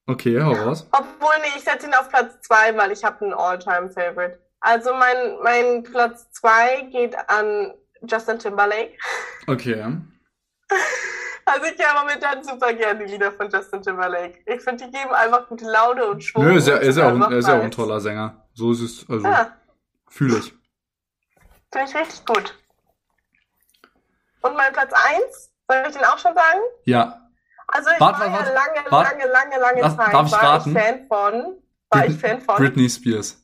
[0.06, 0.86] Okay, hau raus.
[0.92, 4.40] Obwohl, nee, ich setze ihn auf Platz 2, weil ich habe einen All-Time-Favorite.
[4.60, 8.96] Also mein, mein Platz 2 geht an Justin Timberlake.
[9.46, 9.96] Okay.
[11.44, 14.38] Also ich höre momentan super gerne die Lieder von Justin Timberlake.
[14.46, 16.44] Ich finde, die geben einfach gute Laune und Schwung.
[16.44, 18.46] Nö, ist ja, ist ja, auch, er ist ja auch ein toller Sänger.
[18.54, 19.56] So ist es, also, Ja,
[20.08, 20.54] fühle ich.
[21.72, 22.56] finde ich richtig gut.
[24.42, 26.60] Und mein Platz 1, soll ich den auch schon sagen?
[26.84, 27.18] Ja.
[27.68, 29.10] Also ich Wart, war wart, ja lange, wart.
[29.12, 30.76] lange, lange, lange Lass- Zeit darf ich war raten?
[30.76, 33.38] ich Fan von, war ich Fan von, Britney Spears.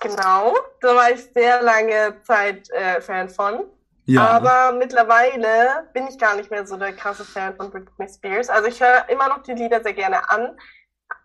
[0.00, 3.64] genau, da war ich sehr lange Zeit äh, Fan von.
[4.06, 4.26] Ja.
[4.26, 8.48] Aber mittlerweile bin ich gar nicht mehr so der krasse Fan von Britney Spears.
[8.48, 10.58] Also ich höre immer noch die Lieder sehr gerne an,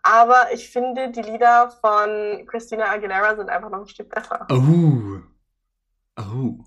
[0.02, 4.46] aber ich finde, die Lieder von Christina Aguilera sind einfach noch ein Stück besser.
[4.50, 5.20] Oh.
[6.20, 6.58] Oh.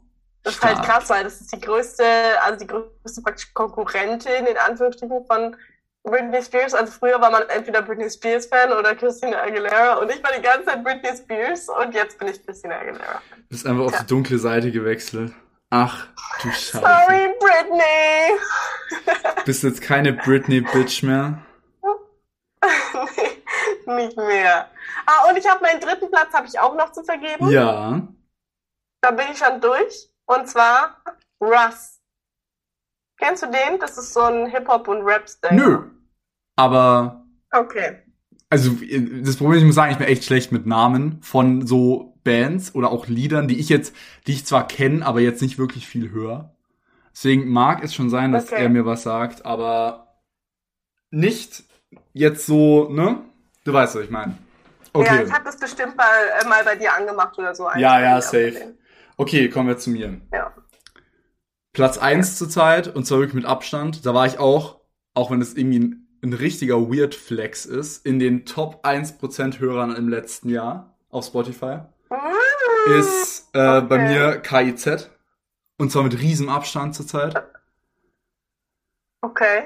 [0.47, 0.87] Das ist halt Stark.
[0.87, 2.03] krass, weil das ist die größte,
[2.43, 5.55] also die größte praktisch Konkurrentin in Anführungsstrichen von
[6.03, 6.73] Britney Spears.
[6.73, 10.41] Also früher war man entweder Britney Spears Fan oder Christina Aguilera und ich war die
[10.41, 13.21] ganze Zeit Britney Spears und jetzt bin ich Christina Aguilera.
[13.35, 13.99] Du bist einfach auf Ja.
[13.99, 15.33] die dunkle Seite gewechselt.
[15.69, 16.07] Ach,
[16.41, 16.79] du Scheiße.
[16.79, 18.39] Sorry, Britney!
[19.43, 21.39] Bist jetzt keine Britney Bitch mehr.
[23.85, 24.69] nee, nicht mehr.
[25.05, 27.49] Ah, und ich habe meinen dritten Platz habe ich auch noch zu vergeben.
[27.49, 28.01] Ja.
[29.01, 30.09] Da bin ich schon durch.
[30.27, 31.01] Und zwar
[31.41, 31.99] Russ.
[33.17, 33.79] Kennst du den?
[33.79, 35.55] Das ist so ein Hip-Hop- und Rap-Style.
[35.55, 35.79] Nö.
[36.55, 38.03] Aber, Okay.
[38.49, 42.19] also, das Problem ist, ich muss sagen, ich bin echt schlecht mit Namen von so
[42.23, 43.95] Bands oder auch Liedern, die ich jetzt,
[44.27, 46.53] die ich zwar kenne, aber jetzt nicht wirklich viel höre.
[47.13, 48.61] Deswegen mag es schon sein, dass Okay.
[48.63, 50.19] er mir was sagt, aber
[51.09, 51.63] nicht
[52.13, 53.23] jetzt so, ne?
[53.63, 54.33] Du weißt, was ich meine.
[54.33, 55.23] Ja, Okay.
[55.25, 56.05] ich habe das bestimmt mal,
[56.41, 57.69] äh, mal bei dir angemacht oder so.
[57.75, 58.75] Ja, ja, safe.
[59.17, 60.21] Okay, kommen wir zu mir.
[60.31, 60.53] Ja.
[61.73, 64.05] Platz 1 zurzeit und zwar wirklich mit Abstand.
[64.05, 64.81] Da war ich auch,
[65.15, 69.95] auch wenn es irgendwie ein, ein richtiger Weird Flex ist, in den Top 1% Hörern
[69.95, 71.79] im letzten Jahr auf Spotify.
[72.09, 74.07] Mm, Ist äh, bei okay.
[74.07, 75.09] mir KIZ.
[75.79, 77.35] Und zwar mit riesem Abstand zurzeit.
[79.21, 79.63] Okay.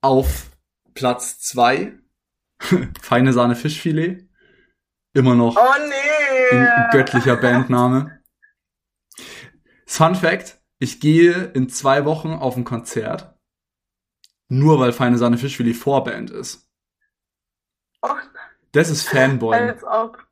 [0.00, 0.50] Auf
[0.94, 1.98] Platz 2
[3.00, 4.28] Feine Sahne Fischfilet.
[5.12, 6.56] Immer noch Oh nee.
[6.58, 8.15] ein göttlicher Bandname.
[9.96, 13.34] Fun Fact, ich gehe in zwei Wochen auf ein Konzert.
[14.48, 16.68] Nur weil Feine Sahne Fischfilet Vorband ist.
[18.02, 18.10] Oh,
[18.72, 19.56] Das ist Fanboy.
[19.56, 20.22] als ob.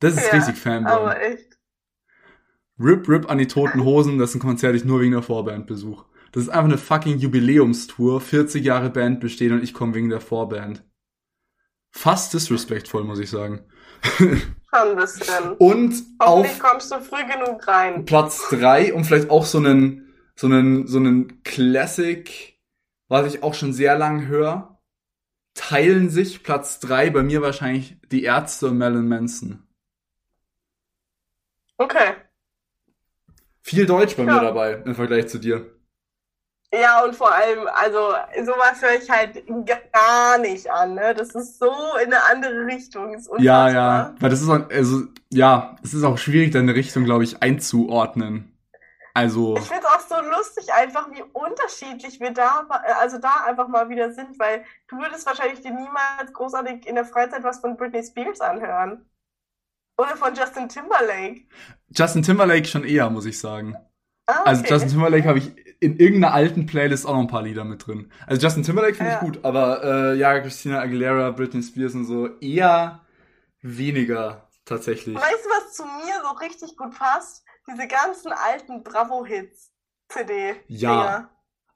[0.00, 0.92] Das ist Ja, richtig Fanboy.
[0.92, 1.56] Aber echt.
[2.80, 5.22] Rip Rip an die toten Hosen, das ist ein Konzert, das ich nur wegen der
[5.22, 6.04] Vorband besuche.
[6.32, 10.20] Das ist einfach eine fucking Jubiläumstour, 40 Jahre Band bestehen und ich komme wegen der
[10.20, 10.82] Vorband.
[11.96, 13.64] Fast disrespectful, muss ich sagen.
[14.18, 14.42] Schon
[14.74, 15.52] ein bisschen.
[15.56, 18.04] Und Hoffentlich auf kommst du früh genug rein.
[18.04, 22.58] Platz drei und vielleicht auch so einen, so einen, so einen Classic,
[23.08, 24.78] was ich auch schon sehr lang höre,
[25.54, 29.62] teilen sich Platz drei bei mir wahrscheinlich die Ärzte und Marilyn Manson.
[31.78, 32.12] Okay.
[33.62, 34.42] Viel Deutsch bei mir Ja.
[34.42, 35.75] dabei im Vergleich zu dir.
[36.74, 39.44] Ja, und vor allem, also sowas höre ich halt
[39.92, 41.14] gar nicht an, ne?
[41.14, 43.14] Das ist so in eine andere Richtung.
[43.14, 43.72] Ist Ja, unfassbar.
[43.72, 47.42] ja, weil das ist auch, also, ja, es ist auch schwierig, deine Richtung, glaube ich,
[47.42, 48.52] einzuordnen.
[49.14, 52.66] Also, Ich finde es auch so lustig, einfach wie unterschiedlich wir da,
[53.00, 57.06] also da einfach mal wieder sind, weil du würdest wahrscheinlich dir niemals großartig in der
[57.06, 59.08] Freizeit was von Britney Spears anhören.
[59.98, 61.44] Oder von Justin Timberlake.
[61.88, 63.76] Justin Timberlake schon eher, muss ich sagen.
[64.26, 64.72] Ah, Also okay.
[64.72, 68.10] Justin Timberlake habe ich in irgendeiner alten Playlist auch noch ein paar Lieder mit drin.
[68.26, 69.20] Also Justin Timberlake finde ich Ja.
[69.24, 73.00] gut, aber äh, ja, Christina Aguilera, Britney Spears und so eher
[73.62, 75.14] weniger tatsächlich.
[75.16, 77.44] Weißt du, was zu mir so richtig gut passt?
[77.68, 79.72] Diese ganzen alten Bravo-Hits.
[80.08, 80.54] CD.
[80.68, 81.30] Ja.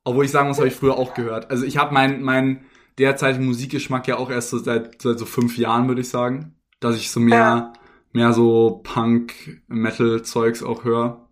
[0.04, 1.50] Obwohl ich sagen muss, habe ich früher auch gehört.
[1.50, 2.64] Also ich habe meinen mein
[2.98, 6.54] derzeitigen Musikgeschmack ja auch erst so seit, seit so fünf Jahren, würde ich sagen.
[6.80, 7.72] Dass ich so mehr, Ja.
[8.12, 11.28] mehr so Punk-Metal-Zeugs auch höre.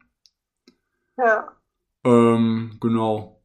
[1.18, 1.48] Ja.
[2.04, 3.42] Ähm, genau.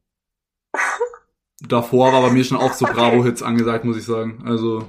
[1.60, 2.94] Davor war bei mir schon auch so Okay.
[2.94, 4.42] Bravo-Hits angesagt, muss ich sagen.
[4.46, 4.88] Also,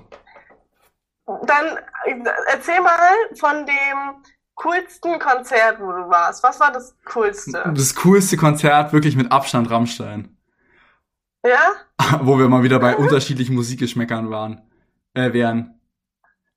[1.26, 2.98] Dann äh, erzähl mal
[3.36, 4.24] von dem
[4.56, 6.44] coolsten Konzert, wo du warst.
[6.44, 7.72] Was war das coolste?
[7.76, 10.38] das coolste Konzert wirklich mit Abstand Rammstein.
[11.46, 11.74] Ja?
[12.22, 14.64] Wo wir mal wieder bei unterschiedlichen Musikgeschmäckern waren,
[15.14, 15.80] äh, wären.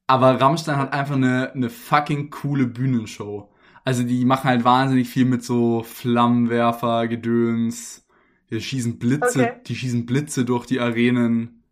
[0.07, 3.53] Aber Rammstein hat einfach eine, eine fucking coole Bühnenshow.
[3.88, 8.07] Also die machen halt wahnsinnig viel mit so Flammenwerfer, Gedöns.
[8.51, 9.61] Die schießen Blitze, Okay.
[9.66, 11.64] die schießen Blitze durch die Arenen.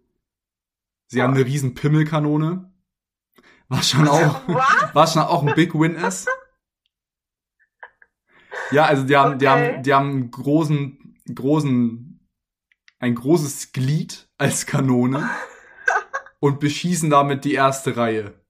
[1.08, 1.40] Sie haben Boah.
[1.40, 2.72] eine riesen Pimmelkanone.
[3.68, 4.94] Was schon auch, Was?
[4.94, 6.26] was schon auch ein Big Win ist.
[8.70, 9.74] Ja, also die haben, die Okay.
[9.74, 12.26] haben, die haben einen großen, großen,
[12.98, 15.28] ein großes Glied als Kanone
[16.40, 18.40] und beschießen damit die erste Reihe.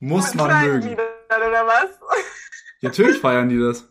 [0.00, 0.88] Muss man kleinen mögen.
[0.90, 1.08] Liedern,
[1.48, 1.98] oder was?
[2.82, 3.88] Natürlich feiern die das.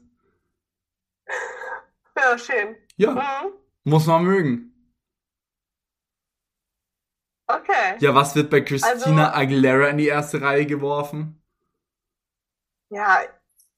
[2.17, 2.75] Ja, schön.
[2.95, 3.53] Ja, Mhm.
[3.83, 4.73] muss man mögen.
[7.49, 7.95] Okay.
[7.99, 11.41] Ja, was wird bei Christina Also- Aguilera in die erste Reihe geworfen?
[12.89, 13.21] Ja,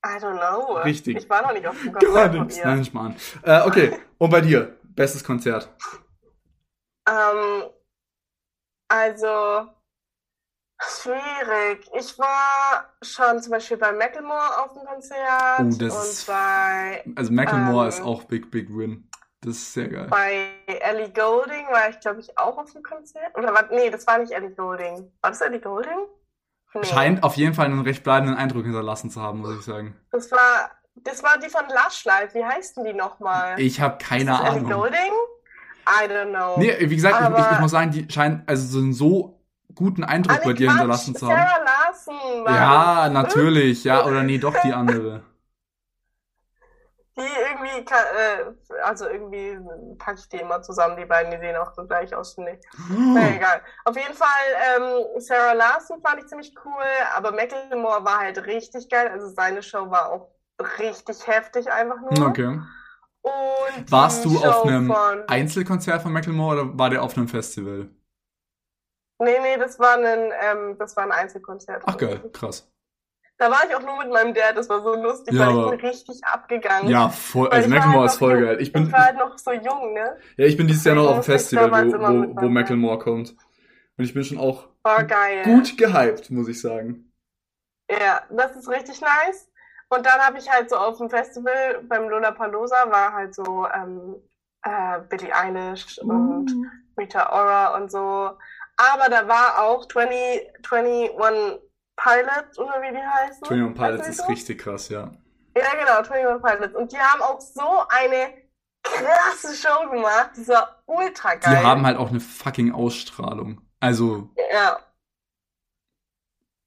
[0.05, 0.73] I don't know.
[0.77, 1.17] Richtig.
[1.17, 2.57] Ich war noch nicht auf dem Gar Konzert von nichts.
[2.57, 2.65] ihr.
[2.65, 3.15] Nein, Schmarrn.
[3.43, 4.77] Äh, okay, und bei dir?
[4.83, 5.69] Bestes Konzert?
[7.07, 7.63] Ähm,
[8.87, 9.67] also,
[10.81, 11.89] schwierig.
[11.97, 17.31] Ich war schon zum Beispiel bei Macklemore auf dem Konzert Oh, das und bei, Also
[17.33, 17.89] Macklemore Ähm.
[17.89, 19.09] ist auch Big, Big Win.
[19.41, 20.07] Das ist sehr geil.
[20.09, 23.37] bei Ellie Goulding war ich, glaube ich, auch auf dem Konzert.
[23.37, 25.11] Oder war, nee, das war nicht Ellie Goulding.
[25.21, 25.97] War das Ellie Goulding?
[26.73, 26.83] Nee.
[26.83, 29.95] Scheint auf jeden Fall einen recht bleibenden Eindruck hinterlassen zu haben, muss ich sagen.
[30.11, 32.37] Das war, das war die von Lush Life.
[32.37, 33.59] Wie heißen die nochmal?
[33.59, 34.71] Ich habe keine das Ellie Ahnung.
[34.71, 35.13] Goulding?
[35.87, 36.59] I don't know.
[36.59, 39.38] Nee, wie gesagt, ich, ich, muss sagen, die scheint also so einen so
[39.75, 41.37] guten Eindruck Ah, bei dir Quatsch, hinterlassen zu haben.
[41.37, 43.83] Sarah Larson Ja, natürlich.
[43.83, 45.23] Ja, oder nee, doch die andere.
[47.17, 49.59] Die irgendwie, äh, also irgendwie
[49.97, 52.59] packe ich die immer zusammen, die beiden, die sehen auch so gleich aus, finde ich.
[52.89, 53.61] Na egal.
[53.83, 54.27] Auf jeden Fall,
[54.77, 56.83] ähm, Sarah Larson fand ich ziemlich cool,
[57.15, 59.09] aber Macklemore war halt richtig geil.
[59.09, 60.29] Also seine Show war auch
[60.79, 62.27] richtig heftig einfach nur.
[62.27, 62.61] Okay.
[63.21, 65.23] Und Warst du auf Show einem von...
[65.27, 67.89] Einzelkonzert von Macklemore oder war der auf einem Festival?
[69.19, 71.83] Nee, nee, das war ein, ähm, das war ein Einzelkonzert.
[71.85, 72.69] Ach geil, krass.
[73.37, 75.79] Da war ich auch nur mit meinem Dad, das war so lustig, Ja, weil ich
[75.79, 76.89] bin richtig abgegangen.
[76.89, 77.47] Ja, voll.
[77.49, 78.57] Also Macklemore halt ist voll geil.
[78.61, 80.17] Ich bin, Ich war halt noch so jung, ne?
[80.35, 83.35] ja, ich bin dieses Jahr noch auf dem Festival, wo, wo, wo Macklemore kommt.
[83.97, 85.43] Und ich bin schon auch War geil.
[85.43, 87.11] gut gehypt, muss ich sagen.
[87.89, 89.49] Ja, das ist richtig nice.
[89.89, 94.15] Und dann habe ich halt so auf dem Festival beim Lollapalooza war halt so ähm,
[94.63, 96.53] äh, Billie Eilish und
[96.97, 98.31] Rita Ora und so.
[98.79, 101.11] Aber da war auch 20, 21
[101.97, 103.43] Pilots oder wie die heißen.
[103.43, 104.25] 21 Pilots ist so?
[104.27, 105.11] richtig krass, ja.
[105.57, 106.75] Ja, genau, 21 Pilots.
[106.75, 108.33] Und die haben auch so eine
[108.83, 110.31] krasse Show gemacht.
[110.37, 111.63] Das war ultra Die geil.
[111.63, 113.61] haben halt auch eine fucking Ausstrahlung.
[113.81, 114.79] Also, Ja.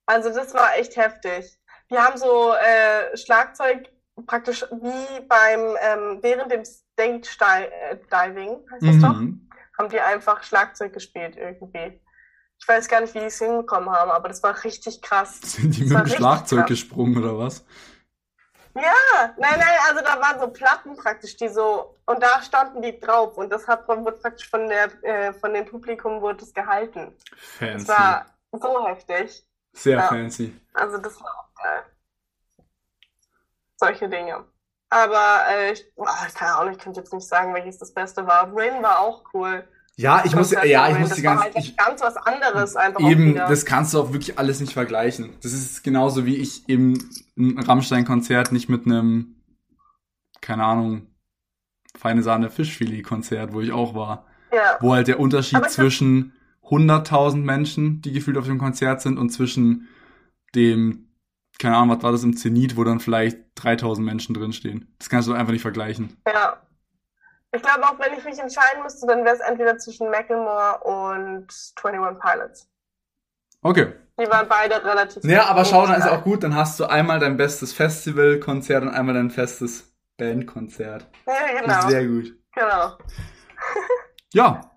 [0.04, 1.58] Also das war echt heftig.
[1.90, 3.88] Die haben so äh, Schlagzeug
[4.26, 7.28] praktisch wie beim ähm, während dem Stage
[7.70, 9.48] äh, Diving, heißt das doch, mhm.
[9.82, 12.00] Haben die einfach Schlagzeug gespielt irgendwie.
[12.58, 15.40] Ich weiß gar nicht, wie die es hinbekommen haben, aber das war richtig krass.
[15.42, 16.68] sind die Das mit dem Schlagzeug krass.
[16.68, 17.64] gesprungen oder was?
[18.74, 22.98] Ja, nein, nein, also da waren so Platten praktisch, die so, und da standen die
[22.98, 27.14] drauf und das hat wurde praktisch von der, äh, von dem Publikum wurde es gehalten.
[27.28, 27.88] Das Fancy.
[27.88, 29.44] war so heftig.
[29.72, 30.08] Sehr ja.
[30.08, 30.58] fancy.
[30.72, 31.82] Also das war auch geil.
[33.76, 34.44] Solche Dinge.
[34.93, 37.95] Aber äh, ich, boah, ich kann auch nicht, ich könnte jetzt nicht sagen, welches das
[37.95, 38.55] Beste war.
[38.55, 39.64] Rin war auch cool.
[39.97, 43.01] Ja, ich muss, ja, ich muss das die ganze, halt ich, ganz was anderes einfach
[43.01, 45.34] eben, das kannst du auch wirklich alles nicht vergleichen.
[45.43, 49.43] Das ist genauso wie ich eben ein Rammstein-Konzert nicht mit einem,
[50.43, 51.07] keine Ahnung,
[51.97, 54.26] feine Sahne Fischfilet-Konzert, wo ich auch war.
[54.53, 54.76] ja.
[54.80, 56.34] Wo halt der Unterschied Aber zwischen
[56.64, 59.88] 100.000 Menschen, die gefühlt auf dem Konzert sind, und zwischen
[60.55, 61.11] dem,
[61.62, 64.92] keine Ahnung, was war das im Zenit, wo dann vielleicht 3.000 Menschen drinstehen.
[64.98, 66.20] Das kannst du einfach nicht vergleichen.
[66.26, 66.60] Ja.
[67.54, 71.46] Ich glaube auch, wenn ich mich entscheiden müsste, dann wäre es entweder zwischen Macklemore und
[71.82, 72.68] 21 Pilots.
[73.60, 73.92] Okay.
[74.18, 77.18] Die waren beide relativ Ja, aber schau, dann ist auch gut, dann hast du einmal
[77.20, 81.06] dein bestes Festivalkonzert und einmal dein festes Bandkonzert.
[81.26, 81.88] Ja, genau.
[81.88, 82.34] Sehr gut.
[82.54, 82.98] Genau.
[84.34, 84.72] Ja.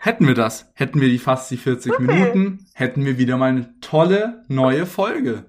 [0.00, 2.04] Hätten wir das, hätten wir die fast die 40 Supi.
[2.04, 5.46] Minuten, hätten wir wieder mal eine tolle neue Folge.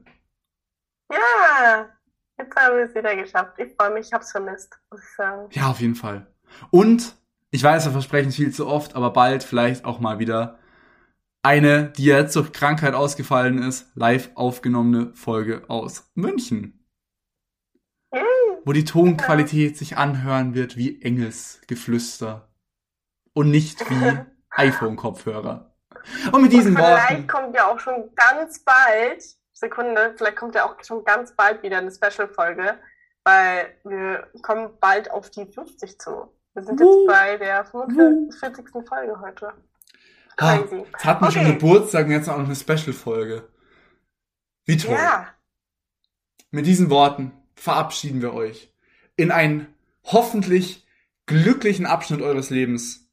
[1.61, 1.89] Ja,
[2.37, 3.53] jetzt haben wir es wieder geschafft.
[3.57, 5.49] Ich freue mich, ich hab's vermisst, muss ich sagen.
[5.51, 6.27] Ja, auf jeden Fall.
[6.71, 7.15] Und
[7.51, 10.59] ich weiß, wir versprechen es viel zu oft, aber bald vielleicht auch mal wieder
[11.41, 16.75] eine, die jetzt durch Krankheit ausgefallen ist, live aufgenommene Folge aus München.
[18.65, 22.49] Wo die Tonqualität sich anhören wird wie Engelsgeflüster
[23.33, 24.19] und nicht wie
[24.51, 25.73] iPhone-Kopfhörer.
[26.31, 27.27] Und mit diesen Vielleicht Worten.
[27.27, 29.23] kommt ja auch schon ganz bald,
[29.59, 32.77] Sekunde, vielleicht kommt ja auch schon ganz bald wieder eine Special-Folge,
[33.23, 36.31] weil wir kommen bald auf die 50 zu.
[36.53, 38.65] Wir sind jetzt bei der 45.
[38.87, 39.53] Folge heute.
[40.37, 40.77] Ah, Crazy.
[40.77, 41.53] Jetzt hatten wir schon Okay.
[41.53, 43.47] Geburtstag und jetzt auch noch eine Special-Folge.
[44.65, 44.93] Wie toll.
[44.93, 45.27] Ja,
[46.51, 48.73] Mit diesen Worten verabschieden wir euch
[49.17, 49.73] in einen
[50.05, 50.87] hoffentlich
[51.25, 53.09] glücklichen Abschnitt eures Lebens.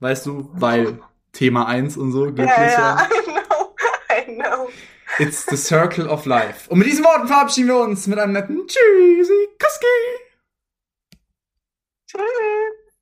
[0.00, 1.00] Weißt du, weil
[1.32, 3.08] Thema 1 und so, glücklich ja, ja, sein.
[3.10, 3.74] I know,
[4.10, 4.68] I know.
[5.18, 6.68] It's the circle of life.
[6.68, 9.86] Und mit diesen Worten verabschieden wir uns mit einem netten Tschüssi, Kuski.
[12.06, 12.55] Tschüss.